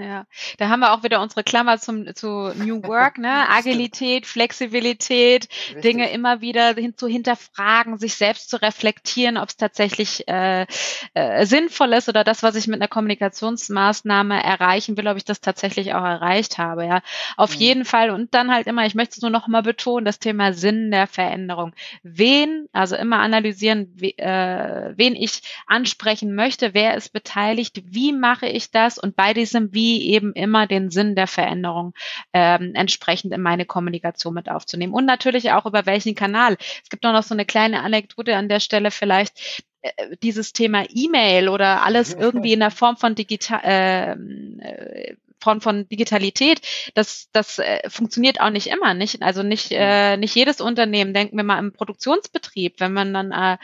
[0.00, 0.26] Ja,
[0.58, 3.48] da haben wir auch wieder unsere Klammer zum, zu New Work, ne?
[3.48, 5.82] Agilität, Flexibilität, Richtig.
[5.82, 10.66] Dinge immer wieder hin, zu hinterfragen, sich selbst zu reflektieren, ob es tatsächlich äh,
[11.14, 15.40] äh, sinnvoll ist oder das, was ich mit einer Kommunikationsmaßnahme erreichen will, ob ich das
[15.40, 16.86] tatsächlich auch erreicht habe.
[16.86, 17.02] Ja,
[17.36, 17.60] auf mhm.
[17.60, 18.10] jeden Fall.
[18.10, 21.08] Und dann halt immer, ich möchte es nur noch mal betonen, das Thema Sinn der
[21.08, 21.74] Veränderung.
[22.04, 28.46] Wen, also immer analysieren, we, äh, wen ich ansprechen möchte, wer ist beteiligt, wie mache
[28.46, 31.94] ich das und bei diesem Wie wie eben immer den Sinn der Veränderung
[32.34, 34.92] ähm, entsprechend in meine Kommunikation mit aufzunehmen.
[34.92, 36.58] Und natürlich auch über welchen Kanal.
[36.82, 40.84] Es gibt auch noch so eine kleine Anekdote an der Stelle vielleicht äh, dieses Thema
[40.90, 46.60] E-Mail oder alles irgendwie in der Form von digital ähm, äh, von, von Digitalität,
[46.94, 49.22] das, das äh, funktioniert auch nicht immer, nicht?
[49.22, 53.56] Also nicht, äh, nicht jedes Unternehmen, denken wir mal im Produktionsbetrieb, wenn man dann äh,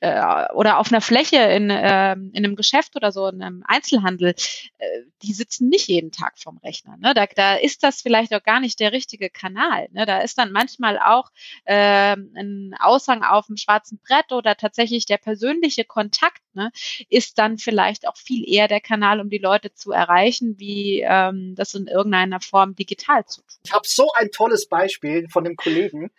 [0.00, 4.34] äh, oder auf einer Fläche in, äh, in einem Geschäft oder so, in einem Einzelhandel,
[4.78, 4.86] äh,
[5.22, 6.96] die sitzen nicht jeden Tag vorm Rechner.
[6.98, 7.14] Ne?
[7.14, 9.88] Da, da ist das vielleicht auch gar nicht der richtige Kanal.
[9.92, 10.06] Ne?
[10.06, 11.30] Da ist dann manchmal auch
[11.64, 16.70] äh, ein Aushang auf dem schwarzen Brett oder tatsächlich der persönliche Kontakt ne,
[17.08, 21.54] ist dann vielleicht auch viel eher der Kanal, um die Leute zu erreichen, wie ähm,
[21.56, 23.58] das in irgendeiner Form digital zu tun.
[23.64, 26.10] Ich habe so ein tolles Beispiel von dem Kollegen,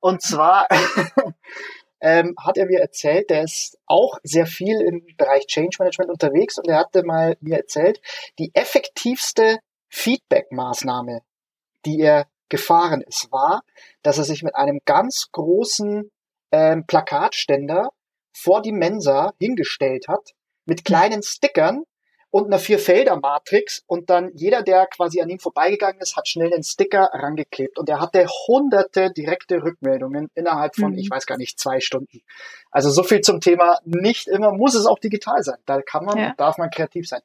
[0.00, 0.66] Und zwar
[2.02, 6.58] ähm, hat er mir erzählt, der ist auch sehr viel im Bereich Change Management unterwegs
[6.58, 8.00] und er hatte mal mir erzählt,
[8.38, 11.20] die effektivste Feedback-Maßnahme,
[11.86, 13.62] die er gefahren ist, war,
[14.02, 16.10] dass er sich mit einem ganz großen
[16.50, 17.90] ähm, Plakatständer
[18.34, 20.32] vor die Mensa hingestellt hat,
[20.64, 21.84] mit kleinen Stickern
[22.32, 26.62] und einer Vier-Felder-Matrix und dann jeder, der quasi an ihm vorbeigegangen ist, hat schnell den
[26.62, 30.98] Sticker rangeklebt und er hatte hunderte direkte Rückmeldungen innerhalb von, mhm.
[30.98, 32.22] ich weiß gar nicht, zwei Stunden.
[32.70, 35.58] Also so viel zum Thema, nicht immer muss es auch digital sein.
[35.66, 36.34] Da kann man, ja.
[36.38, 37.20] darf man kreativ sein.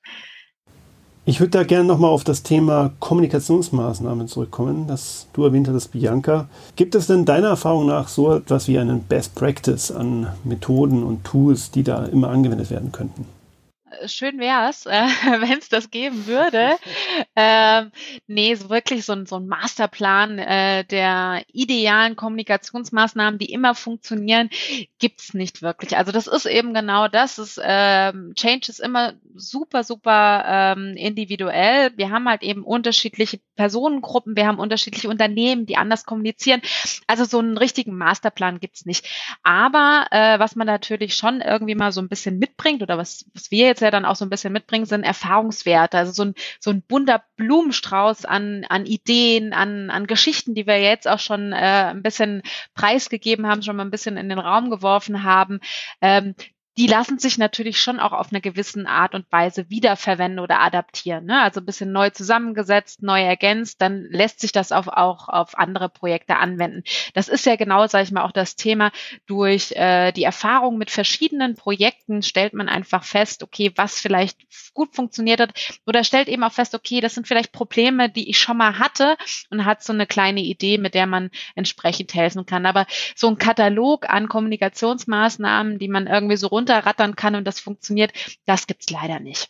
[1.24, 6.50] Ich würde da gerne nochmal auf das Thema Kommunikationsmaßnahmen zurückkommen, das du erwähnt hattest, Bianca.
[6.76, 11.24] Gibt es denn deiner Erfahrung nach so etwas wie einen Best Practice an Methoden und
[11.24, 13.37] Tools, die da immer angewendet werden könnten?
[14.05, 14.91] Schön wär's, äh,
[15.41, 16.77] wenn es das geben würde.
[17.36, 17.91] ähm,
[18.27, 24.49] nee, so wirklich so ein, so ein Masterplan äh, der idealen Kommunikationsmaßnahmen, die immer funktionieren,
[24.99, 25.97] gibt's nicht wirklich.
[25.97, 27.39] Also das ist eben genau das.
[27.39, 31.91] Ist, ähm, Change ist immer super, super ähm, individuell.
[31.95, 36.62] Wir haben halt eben unterschiedliche Personengruppen, wir haben unterschiedliche Unternehmen, die anders kommunizieren.
[37.07, 39.07] Also so einen richtigen Masterplan gibt's nicht.
[39.43, 43.51] Aber äh, was man natürlich schon irgendwie mal so ein bisschen mitbringt oder was, was
[43.51, 45.97] wir jetzt ja dann auch so ein bisschen mitbringen, sind Erfahrungswerte.
[45.97, 50.80] Also so ein, so ein bunter Blumenstrauß an, an Ideen, an, an Geschichten, die wir
[50.80, 52.41] jetzt auch schon äh, ein bisschen
[52.76, 55.60] preisgegeben haben, schon mal ein bisschen in den Raum geworfen haben,
[56.02, 56.36] ähm,
[56.78, 61.26] die lassen sich natürlich schon auch auf eine gewissen Art und Weise wiederverwenden oder adaptieren.
[61.26, 61.42] Ne?
[61.42, 65.90] Also ein bisschen neu zusammengesetzt, neu ergänzt, dann lässt sich das auf, auch auf andere
[65.90, 66.84] Projekte anwenden.
[67.16, 68.92] Das ist ja genau, sage ich mal, auch das Thema.
[69.26, 74.38] Durch äh, die Erfahrung mit verschiedenen Projekten stellt man einfach fest, okay, was vielleicht
[74.76, 78.38] gut funktioniert hat oder stellt eben auch fest, okay, das sind vielleicht Probleme, die ich
[78.38, 79.18] schon mal hatte
[79.50, 82.68] und hat so eine kleine Idee, mit der man entsprechend helfen kann.
[82.68, 82.86] Aber
[83.16, 88.13] so ein Katalog an Kommunikationsmaßnahmen, die man irgendwie so rund runterrattern kann und das funktioniert,
[88.45, 89.49] das gibt's leider nicht.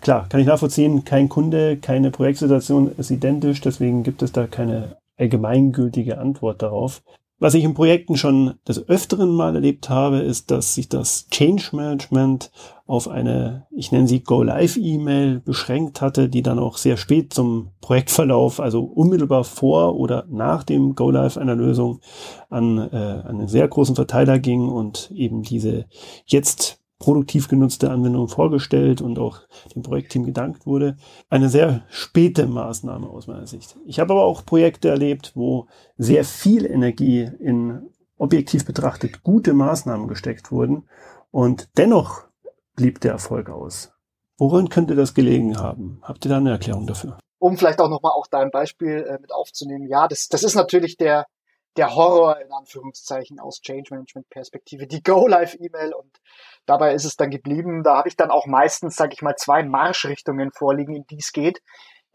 [0.00, 1.04] Klar, kann ich nachvollziehen.
[1.04, 7.02] Kein Kunde, keine Projektsituation ist identisch, deswegen gibt es da keine allgemeingültige Antwort darauf.
[7.38, 11.68] Was ich in Projekten schon des Öfteren mal erlebt habe, ist, dass sich das Change
[11.72, 12.50] Management
[12.86, 18.58] auf eine, ich nenne sie Go-Live-E-Mail beschränkt hatte, die dann auch sehr spät zum Projektverlauf,
[18.58, 22.00] also unmittelbar vor oder nach dem Go-Live einer Lösung
[22.48, 25.84] an, äh, einen sehr großen Verteiler ging und eben diese
[26.24, 29.40] jetzt produktiv genutzte Anwendung vorgestellt und auch
[29.74, 30.96] dem Projektteam gedankt wurde.
[31.28, 33.76] Eine sehr späte Maßnahme aus meiner Sicht.
[33.84, 40.08] Ich habe aber auch Projekte erlebt, wo sehr viel Energie in objektiv betrachtet gute Maßnahmen
[40.08, 40.88] gesteckt wurden
[41.30, 42.24] und dennoch
[42.76, 43.92] blieb der Erfolg aus.
[44.38, 46.00] Woran könnte das gelegen haben?
[46.02, 47.18] Habt ihr da eine Erklärung dafür?
[47.38, 49.86] Um vielleicht auch nochmal auch dein Beispiel äh, mit aufzunehmen.
[49.88, 51.26] Ja, das, das ist natürlich der,
[51.76, 56.10] der Horror in Anführungszeichen aus Change Management Perspektive, die Go-Live-E-Mail und
[56.64, 57.82] dabei ist es dann geblieben.
[57.82, 61.32] Da habe ich dann auch meistens, sage ich mal, zwei Marschrichtungen vorliegen, in die es
[61.32, 61.60] geht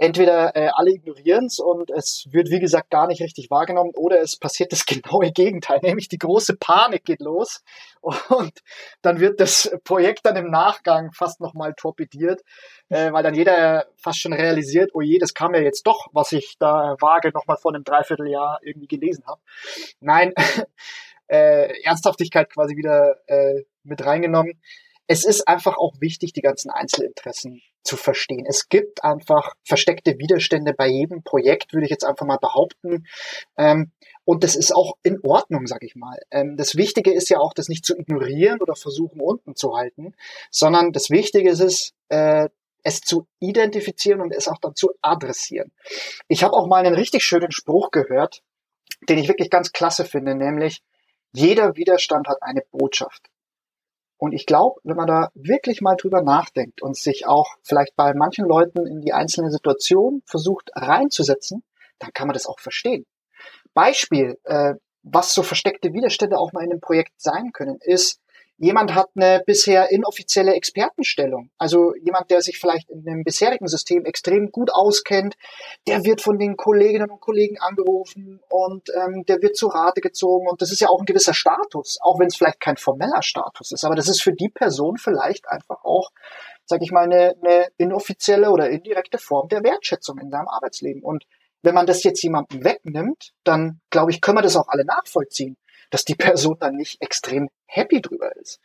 [0.02, 4.20] entweder äh, alle ignorieren es und es wird, wie gesagt, gar nicht richtig wahrgenommen oder
[4.20, 7.64] es passiert das genaue Gegenteil, nämlich die große Panik geht los
[8.02, 8.64] und
[9.04, 12.42] dann wird das Projekt dann im Nachgang fast nochmal torpediert,
[12.90, 16.32] äh, weil dann jeder fast schon realisiert, oh je, das kam ja jetzt doch, was
[16.32, 19.40] ich da vage nochmal vor einem Dreivierteljahr irgendwie gelesen habe.
[20.00, 20.34] Nein,
[21.28, 24.60] äh, Ernsthaftigkeit quasi wieder äh, mit reingenommen
[25.08, 28.46] es ist einfach auch wichtig, die ganzen Einzelinteressen zu verstehen.
[28.48, 33.08] Es gibt einfach versteckte Widerstände bei jedem Projekt, würde ich jetzt einfach mal behaupten.
[33.58, 33.92] Ähm,
[34.24, 36.18] und das ist auch in Ordnung, sag ich mal.
[36.30, 40.14] Ähm, das Wichtige ist ja auch, das nicht zu ignorieren oder versuchen unten zu halten,
[40.52, 42.50] sondern das Wichtige ist es, äh,
[42.84, 45.72] es zu identifizieren und es auch dann zu adressieren.
[46.28, 48.42] Ich habe auch mal einen richtig schönen Spruch gehört,
[49.10, 50.84] den ich wirklich ganz klasse finde, nämlich
[51.34, 53.30] jeder Widerstand hat eine Botschaft.
[54.22, 58.14] Und ich glaube, wenn man da wirklich mal drüber nachdenkt und sich auch vielleicht bei
[58.14, 61.64] manchen Leuten in die einzelne Situation versucht reinzusetzen,
[61.98, 63.08] dann kann man das auch verstehen.
[63.74, 68.21] Beispiel, äh, was so versteckte Widerstände auch mal in einem Projekt sein können, ist,
[68.63, 71.50] Jemand hat eine bisher inoffizielle Expertenstellung.
[71.58, 75.36] Also jemand, der sich vielleicht in dem bisherigen System extrem gut auskennt,
[75.88, 80.47] der wird von den Kolleginnen und Kollegen angerufen und ähm, der wird zu Rate gezogen.
[80.47, 83.71] Und das ist ja auch ein gewisser Status, auch wenn es vielleicht kein formeller Status
[83.71, 83.84] ist.
[83.84, 86.12] Aber das ist für die Person vielleicht einfach auch,
[86.65, 91.02] sag ich mal, eine, eine inoffizielle oder indirekte Form der Wertschätzung in seinem Arbeitsleben.
[91.02, 91.26] Und
[91.63, 95.58] wenn man das jetzt jemandem wegnimmt, dann glaube ich, können wir das auch alle nachvollziehen.
[95.92, 98.60] Dass die Person dann nicht extrem happy drüber ist.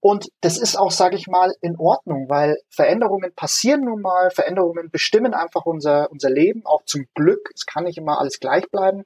[0.00, 4.90] Und das ist auch, sage ich mal, in Ordnung, weil Veränderungen passieren nun mal, Veränderungen
[4.90, 7.50] bestimmen einfach unser, unser Leben, auch zum Glück.
[7.54, 9.04] Es kann nicht immer alles gleich bleiben.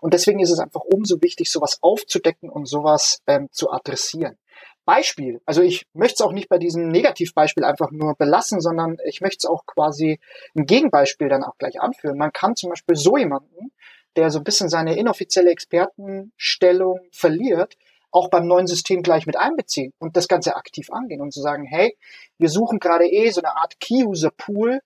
[0.00, 4.38] Und deswegen ist es einfach umso wichtig, sowas aufzudecken und sowas ähm, zu adressieren.
[4.84, 9.20] Beispiel, also ich möchte es auch nicht bei diesem Negativbeispiel einfach nur belassen, sondern ich
[9.20, 10.18] möchte es auch quasi
[10.56, 12.16] ein Gegenbeispiel dann auch gleich anführen.
[12.16, 13.70] Man kann zum Beispiel so jemanden,
[14.16, 17.76] der so ein bisschen seine inoffizielle Expertenstellung verliert,
[18.10, 21.64] auch beim neuen System gleich mit einbeziehen und das Ganze aktiv angehen und zu sagen,
[21.64, 21.96] hey,
[22.38, 24.80] wir suchen gerade eh so eine Art Key-User-Pool,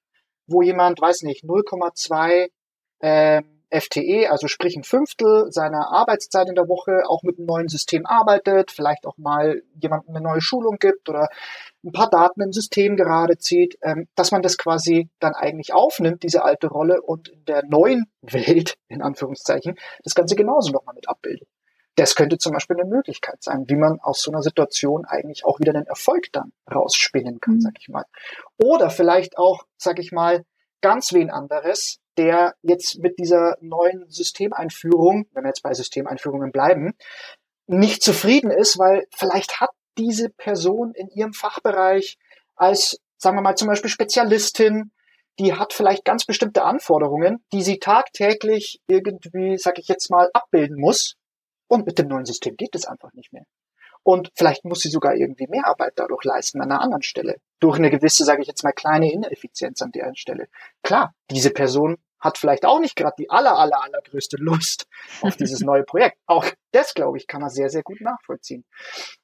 [0.47, 2.49] wo jemand, weiß nicht, 0,2
[3.01, 7.69] ähm, FTE, also sprich ein Fünftel seiner Arbeitszeit in der Woche auch mit einem neuen
[7.69, 11.29] System arbeitet, vielleicht auch mal jemandem eine neue Schulung gibt oder
[11.85, 16.23] ein paar Daten im System gerade zieht, ähm, dass man das quasi dann eigentlich aufnimmt,
[16.23, 21.09] diese alte Rolle und in der neuen Welt, in Anführungszeichen, das Ganze genauso nochmal mit
[21.09, 21.49] abbildet.
[21.97, 25.61] Das könnte zum Beispiel eine Möglichkeit sein, wie man aus so einer Situation eigentlich auch
[25.61, 27.61] wieder einen Erfolg dann rausspinnen kann, mhm.
[27.61, 28.05] sag ich mal.
[28.57, 30.45] Oder vielleicht auch, sag ich mal,
[30.83, 36.95] ganz wen anderes, der jetzt mit dieser neuen Systemeinführung, wenn wir jetzt bei Systemeinführungen bleiben,
[37.67, 42.19] nicht zufrieden ist, weil vielleicht hat diese Person in ihrem Fachbereich
[42.55, 44.91] als, sagen wir mal, zum Beispiel Spezialistin,
[45.39, 50.79] die hat vielleicht ganz bestimmte Anforderungen, die sie tagtäglich irgendwie, sag ich jetzt mal, abbilden
[50.79, 51.17] muss.
[51.69, 53.45] Und mit dem neuen System geht es einfach nicht mehr.
[54.05, 57.37] Und vielleicht muss sie sogar irgendwie mehr Arbeit dadurch leisten an einer anderen Stelle.
[57.61, 60.49] Durch eine gewisse, sage ich jetzt mal, kleine Ineffizienz an der Stelle.
[60.83, 64.87] Klar, diese Person hat vielleicht auch nicht gerade die aller, aller, allergrößte Lust
[65.23, 66.17] auf dieses neue Projekt.
[66.27, 68.65] Auch das, glaube ich, kann man sehr, sehr gut nachvollziehen.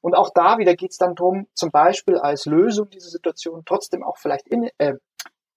[0.01, 4.03] Und auch da wieder geht es dann drum, zum Beispiel als Lösung dieser Situation trotzdem
[4.03, 4.95] auch vielleicht in, äh,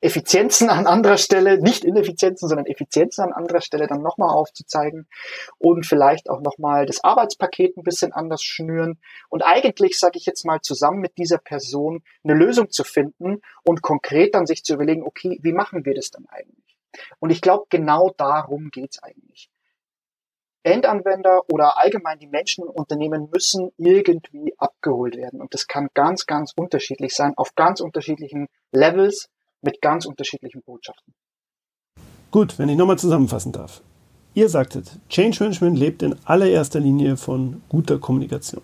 [0.02, 5.06] Effizienzen an anderer Stelle, nicht Ineffizienzen, sondern Effizienzen an anderer Stelle dann nochmal aufzuzeigen
[5.58, 10.44] und vielleicht auch nochmal das Arbeitspaket ein bisschen anders schnüren und eigentlich, sage ich jetzt
[10.44, 15.04] mal, zusammen mit dieser Person eine Lösung zu finden und konkret dann sich zu überlegen,
[15.04, 16.76] okay, wie machen wir das dann eigentlich?
[17.20, 19.50] Und ich glaube, genau darum geht's eigentlich.
[20.64, 25.40] Endanwender oder allgemein die Menschen und Unternehmen müssen irgendwie abgeholt werden.
[25.40, 29.28] Und das kann ganz, ganz unterschiedlich sein, auf ganz unterschiedlichen Levels,
[29.62, 31.14] mit ganz unterschiedlichen Botschaften.
[32.30, 33.82] Gut, wenn ich nochmal zusammenfassen darf.
[34.34, 38.62] Ihr sagtet, Change Management lebt in allererster Linie von guter Kommunikation.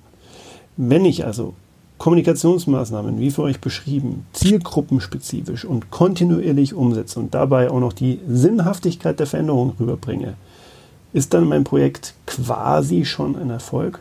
[0.77, 1.55] Wenn ich also
[1.99, 9.19] Kommunikationsmaßnahmen, wie für euch beschrieben, zielgruppenspezifisch und kontinuierlich umsetze und dabei auch noch die Sinnhaftigkeit
[9.19, 10.37] der Veränderung rüberbringe,
[11.13, 14.01] ist dann mein Projekt quasi schon ein Erfolg?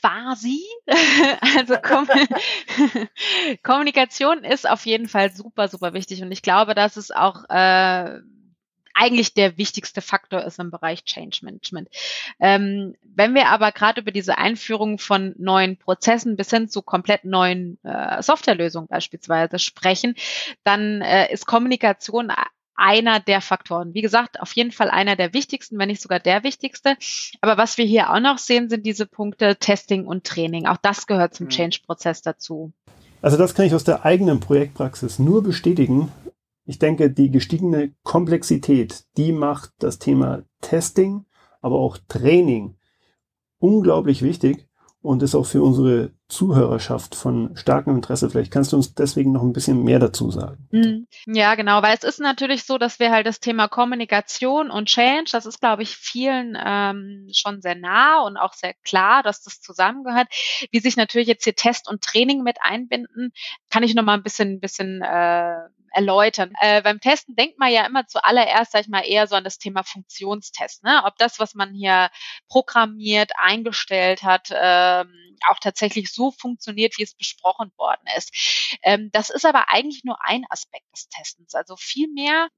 [0.00, 0.60] quasi.
[1.56, 2.08] also Kom
[3.62, 6.22] Kommunikation ist auf jeden Fall super, super wichtig.
[6.22, 8.20] Und ich glaube, dass es auch äh,
[8.94, 11.88] eigentlich der wichtigste Faktor ist im Bereich Change Management.
[12.40, 17.24] Ähm, wenn wir aber gerade über diese Einführung von neuen Prozessen bis hin zu komplett
[17.24, 20.16] neuen äh, Softwarelösungen beispielsweise sprechen,
[20.64, 22.32] dann äh, ist Kommunikation
[22.80, 23.94] einer der Faktoren.
[23.94, 26.96] Wie gesagt, auf jeden Fall einer der wichtigsten, wenn nicht sogar der wichtigste.
[27.40, 30.66] Aber was wir hier auch noch sehen, sind diese Punkte Testing und Training.
[30.66, 31.50] Auch das gehört zum mhm.
[31.50, 32.72] Change-Prozess dazu.
[33.22, 36.10] Also das kann ich aus der eigenen Projektpraxis nur bestätigen.
[36.64, 41.26] Ich denke, die gestiegene Komplexität, die macht das Thema Testing,
[41.60, 42.76] aber auch Training
[43.58, 44.66] unglaublich wichtig
[45.02, 48.30] und ist auch für unsere Zuhörerschaft von starkem Interesse.
[48.30, 50.68] Vielleicht kannst du uns deswegen noch ein bisschen mehr dazu sagen.
[50.70, 51.06] Mhm.
[51.26, 55.30] Ja, genau, weil es ist natürlich so, dass wir halt das Thema Kommunikation und Change,
[55.32, 59.60] das ist, glaube ich, vielen ähm, schon sehr nah und auch sehr klar, dass das
[59.60, 60.28] zusammengehört.
[60.70, 63.32] Wie sich natürlich jetzt hier Test und Training mit einbinden,
[63.68, 65.56] kann ich noch mal ein bisschen, bisschen äh,
[65.92, 66.52] erläutern.
[66.60, 69.58] Äh, beim Testen denkt man ja immer zuallererst, sag ich mal, eher so an das
[69.58, 70.84] Thema Funktionstest.
[70.84, 71.02] Ne?
[71.04, 72.10] Ob das, was man hier
[72.48, 78.78] programmiert, eingestellt hat, ähm, auch tatsächlich so funktioniert, wie es besprochen worden ist.
[78.82, 81.54] Ähm, das ist aber eigentlich nur ein Aspekt des Testens.
[81.54, 82.48] Also viel mehr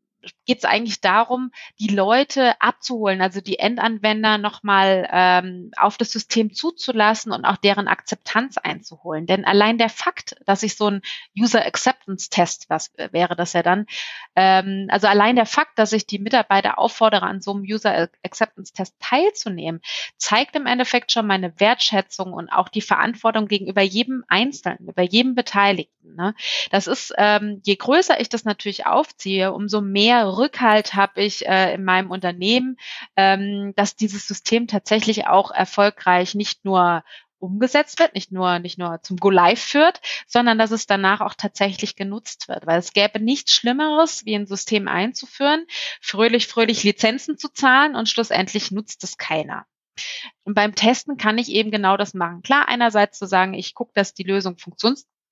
[0.47, 6.53] geht es eigentlich darum, die Leute abzuholen, also die Endanwender nochmal ähm, auf das System
[6.53, 9.27] zuzulassen und auch deren Akzeptanz einzuholen.
[9.27, 11.03] Denn allein der Fakt, dass ich so ein
[11.39, 13.87] User Acceptance Test, was wäre das ja dann,
[14.37, 18.73] ähm, also allein der Fakt, dass ich die Mitarbeiter auffordere, an so einem User Acceptance
[18.73, 19.81] Test teilzunehmen,
[20.17, 25.35] zeigt im Endeffekt schon meine Wertschätzung und auch die Verantwortung gegenüber jedem Einzelnen, über jedem
[25.35, 26.15] Beteiligten.
[26.15, 26.35] Ne?
[26.71, 31.47] Das ist, ähm, je größer ich das natürlich aufziehe, umso mehr mehr Rückhalt habe ich
[31.47, 32.77] äh, in meinem Unternehmen,
[33.17, 37.03] ähm, dass dieses System tatsächlich auch erfolgreich nicht nur
[37.39, 41.35] umgesetzt wird, nicht nur, nicht nur zum Go Live führt, sondern dass es danach auch
[41.35, 42.67] tatsächlich genutzt wird.
[42.67, 45.67] Weil es gäbe nichts Schlimmeres, wie ein System einzuführen,
[46.01, 49.67] fröhlich, fröhlich Lizenzen zu zahlen und schlussendlich nutzt es keiner.
[50.45, 52.43] Und beim Testen kann ich eben genau das machen.
[52.43, 54.57] Klar, einerseits zu sagen, ich gucke, dass die Lösung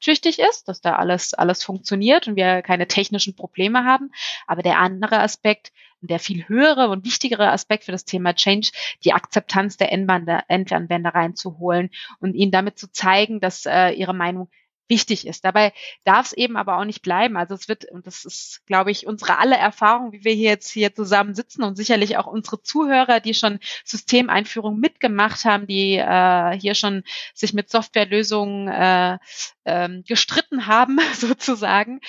[0.00, 4.10] funktionstüchtig ist, dass da alles, alles funktioniert und wir keine technischen Probleme haben.
[4.46, 8.70] Aber der andere Aspekt, der viel höhere und wichtigere Aspekt für das Thema Change,
[9.04, 11.90] die Akzeptanz der Endanwender reinzuholen
[12.20, 14.48] und ihnen damit zu zeigen, dass äh, ihre Meinung
[14.90, 15.44] wichtig ist.
[15.44, 15.72] Dabei
[16.04, 17.36] darf es eben aber auch nicht bleiben.
[17.36, 20.70] Also es wird, und das ist, glaube ich, unsere alle Erfahrung, wie wir hier jetzt
[20.70, 26.58] hier zusammen sitzen und sicherlich auch unsere Zuhörer, die schon Systemeinführung mitgemacht haben, die äh,
[26.58, 29.18] hier schon sich mit Softwarelösungen äh,
[29.64, 32.00] ähm, gestritten haben, sozusagen,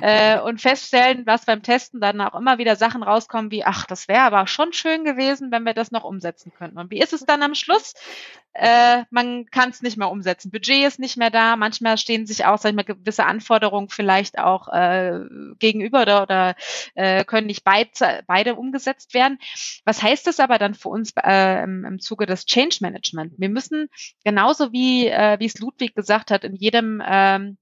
[0.00, 4.08] äh, und feststellen, was beim Testen dann auch immer wieder Sachen rauskommen wie, ach, das
[4.08, 6.78] wäre aber schon schön gewesen, wenn wir das noch umsetzen könnten.
[6.78, 7.94] Und wie ist es dann am Schluss?
[8.52, 10.50] Äh, man kann es nicht mehr umsetzen.
[10.50, 11.56] Budget ist nicht mehr da.
[11.56, 15.20] Manchmal stehen sich auch, sag ich mal, gewisse Anforderungen vielleicht auch äh,
[15.58, 16.54] gegenüber oder, oder
[16.94, 17.90] äh, können nicht beid,
[18.26, 19.38] beide umgesetzt werden.
[19.84, 23.34] Was heißt das aber dann für uns äh, im, im Zuge des Change Management?
[23.38, 23.88] Wir müssen
[24.24, 27.58] genauso wie, äh, wie es Ludwig gesagt hat, in jedem ähm,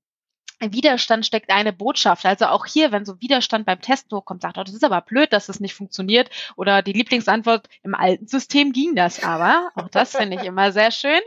[0.61, 2.25] Widerstand steckt eine Botschaft.
[2.25, 5.33] Also auch hier, wenn so Widerstand beim Testen hochkommt, sagt, oh, das ist aber blöd,
[5.33, 6.31] dass das nicht funktioniert.
[6.57, 9.71] Oder die Lieblingsantwort, im alten System ging das aber.
[9.75, 11.21] Auch das finde ich immer sehr schön.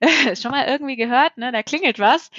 [0.40, 1.52] schon mal irgendwie gehört, ne?
[1.52, 2.30] Da klingelt was.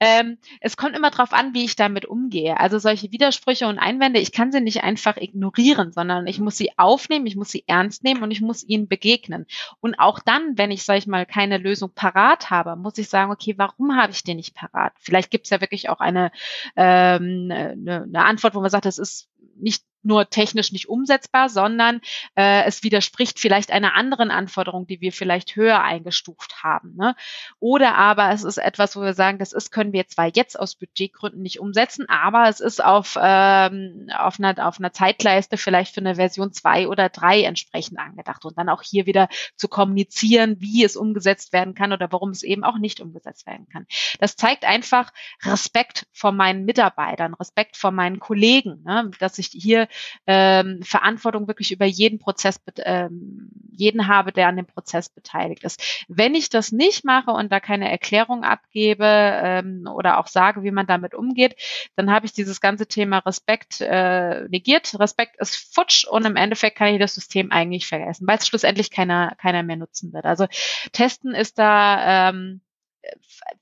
[0.00, 2.58] Ähm, es kommt immer darauf an, wie ich damit umgehe.
[2.58, 6.78] Also solche Widersprüche und Einwände, ich kann sie nicht einfach ignorieren, sondern ich muss sie
[6.78, 9.46] aufnehmen, ich muss sie ernst nehmen und ich muss ihnen begegnen.
[9.80, 13.32] Und auch dann, wenn ich, sag ich mal, keine Lösung parat habe, muss ich sagen,
[13.32, 14.92] okay, warum habe ich den nicht parat?
[14.98, 16.30] Vielleicht gibt es ja wirklich auch eine,
[16.76, 22.00] ähm, eine, eine Antwort, wo man sagt, das ist nicht nur technisch nicht umsetzbar, sondern
[22.36, 26.94] äh, es widerspricht vielleicht einer anderen Anforderung, die wir vielleicht höher eingestuft haben.
[26.96, 27.14] Ne?
[27.60, 30.74] Oder aber es ist etwas, wo wir sagen, das ist, können wir zwar jetzt aus
[30.74, 36.00] Budgetgründen nicht umsetzen, aber es ist auf, ähm, auf, einer, auf einer Zeitleiste vielleicht für
[36.00, 38.44] eine Version zwei oder drei entsprechend angedacht.
[38.44, 42.42] Und dann auch hier wieder zu kommunizieren, wie es umgesetzt werden kann oder warum es
[42.42, 43.86] eben auch nicht umgesetzt werden kann.
[44.20, 45.12] Das zeigt einfach
[45.44, 49.10] Respekt vor meinen Mitarbeitern, Respekt vor meinen Kollegen, ne?
[49.18, 49.88] dass ich hier
[50.26, 56.04] ähm, Verantwortung wirklich über jeden Prozess, ähm, jeden habe, der an dem Prozess beteiligt ist.
[56.08, 60.70] Wenn ich das nicht mache und da keine Erklärung abgebe ähm, oder auch sage, wie
[60.70, 61.56] man damit umgeht,
[61.96, 64.98] dann habe ich dieses ganze Thema Respekt äh, negiert.
[64.98, 68.90] Respekt ist futsch und im Endeffekt kann ich das System eigentlich vergessen, weil es schlussendlich
[68.90, 70.24] keiner, keiner mehr nutzen wird.
[70.24, 70.46] Also
[70.92, 72.60] Testen ist da ähm,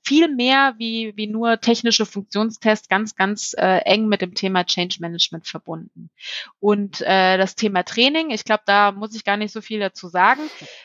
[0.03, 4.97] viel mehr wie, wie nur technische Funktionstests ganz, ganz äh, eng mit dem Thema Change
[4.99, 6.09] Management verbunden.
[6.59, 10.07] Und äh, das Thema Training, ich glaube, da muss ich gar nicht so viel dazu
[10.07, 10.41] sagen.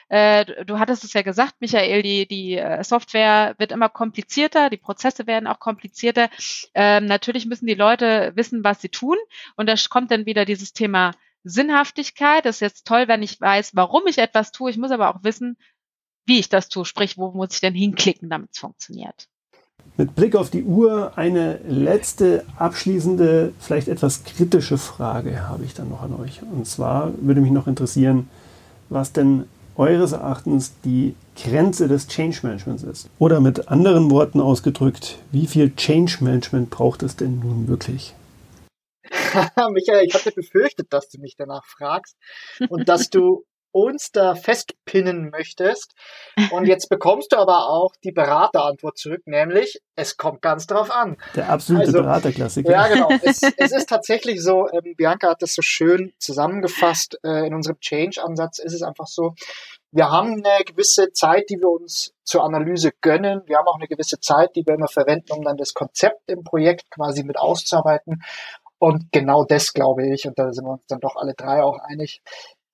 [0.08, 4.76] Äh, du, hattest es ja gesagt, Michael, die, die äh, Software wird immer komplizierter, die
[4.76, 6.30] Prozesse werden auch komplizierter.
[6.74, 9.16] Ähm, natürlich müssen die Leute wissen, was sie tun.
[9.56, 11.12] Und da kommt dann wieder dieses Thema
[11.44, 12.44] Sinnhaftigkeit.
[12.44, 14.70] Das ist jetzt toll, wenn ich weiß, warum ich etwas tue.
[14.70, 15.56] Ich muss aber auch wissen,
[16.28, 19.28] wie ich das tue, sprich, wo muss ich denn hinklicken, damit es funktioniert.
[19.96, 25.88] Mit Blick auf die Uhr eine letzte abschließende, vielleicht etwas kritische Frage habe ich dann
[25.88, 26.40] noch an euch.
[26.42, 28.28] Und zwar würde mich noch interessieren,
[28.90, 33.08] was denn eures Erachtens die Grenze des Change Managements ist.
[33.18, 38.14] Oder mit anderen Worten ausgedrückt, wie viel Change Management braucht es denn nun wirklich?
[39.72, 42.16] Michael, ich hatte befürchtet, dass du mich danach fragst
[42.68, 45.94] und dass du uns da festpinnen möchtest.
[46.50, 51.16] Und jetzt bekommst du aber auch die Beraterantwort zurück, nämlich es kommt ganz drauf an.
[51.34, 52.70] Der absolute also, Beraterklassiker.
[52.70, 53.08] Ja, genau.
[53.22, 57.78] Es, es ist tatsächlich so, ähm, Bianca hat das so schön zusammengefasst, äh, in unserem
[57.80, 59.34] Change-Ansatz ist es einfach so,
[59.90, 63.42] wir haben eine gewisse Zeit, die wir uns zur Analyse gönnen.
[63.46, 66.44] Wir haben auch eine gewisse Zeit, die wir immer verwenden, um dann das Konzept im
[66.44, 68.22] Projekt quasi mit auszuarbeiten.
[68.78, 71.78] Und genau das glaube ich, und da sind wir uns dann doch alle drei auch
[71.78, 72.22] einig,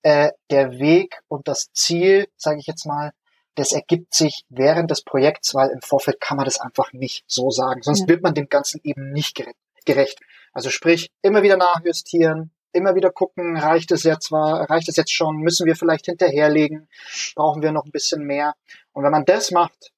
[0.05, 3.11] äh, der Weg und das Ziel, sage ich jetzt mal,
[3.55, 7.49] das ergibt sich während des Projekts, weil im Vorfeld kann man das einfach nicht so
[7.49, 7.81] sagen.
[7.81, 8.09] Sonst ja.
[8.09, 9.41] wird man dem Ganzen eben nicht
[9.83, 10.19] gerecht.
[10.53, 15.11] Also sprich, immer wieder nachjustieren, immer wieder gucken, reicht es jetzt zwar, reicht es jetzt
[15.11, 16.87] schon, müssen wir vielleicht hinterherlegen,
[17.33, 18.53] brauchen wir noch ein bisschen mehr.
[18.93, 19.91] Und wenn man das macht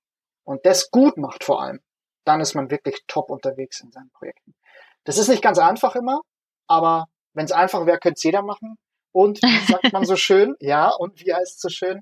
[0.46, 1.82] und das gut macht vor allem,
[2.24, 4.56] dann ist man wirklich top unterwegs in seinen Projekten.
[5.04, 6.22] Das ist nicht ganz einfach immer,
[6.66, 8.78] aber wenn es einfach wäre, könnte es jeder machen.
[9.18, 10.56] Und wie sagt man so schön?
[10.60, 12.02] Ja, und wie heißt es so schön?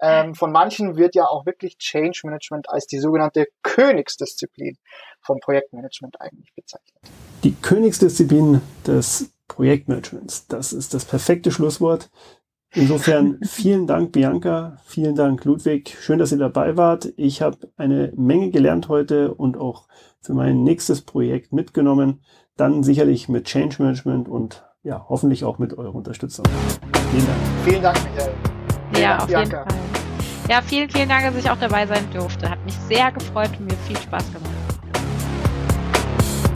[0.00, 4.78] Ähm, von manchen wird ja auch wirklich Change Management als die sogenannte Königsdisziplin
[5.20, 7.02] vom Projektmanagement eigentlich bezeichnet.
[7.44, 12.08] Die Königsdisziplin des Projektmanagements, das ist das perfekte Schlusswort.
[12.72, 15.94] Insofern vielen Dank, Bianca, vielen Dank, Ludwig.
[16.00, 17.12] Schön, dass ihr dabei wart.
[17.18, 19.86] Ich habe eine Menge gelernt heute und auch
[20.22, 22.24] für mein nächstes Projekt mitgenommen.
[22.56, 26.44] Dann sicherlich mit Change Management und ja, hoffentlich auch mit eurer Unterstützung.
[27.10, 27.38] Vielen Dank.
[27.64, 28.32] Vielen Dank, Michael.
[29.02, 29.58] Ja, auf Bianca.
[29.58, 29.78] jeden Fall.
[30.48, 32.48] Ja, vielen, vielen Dank, dass ich auch dabei sein durfte.
[32.50, 34.44] Hat mich sehr gefreut und mir viel Spaß gemacht.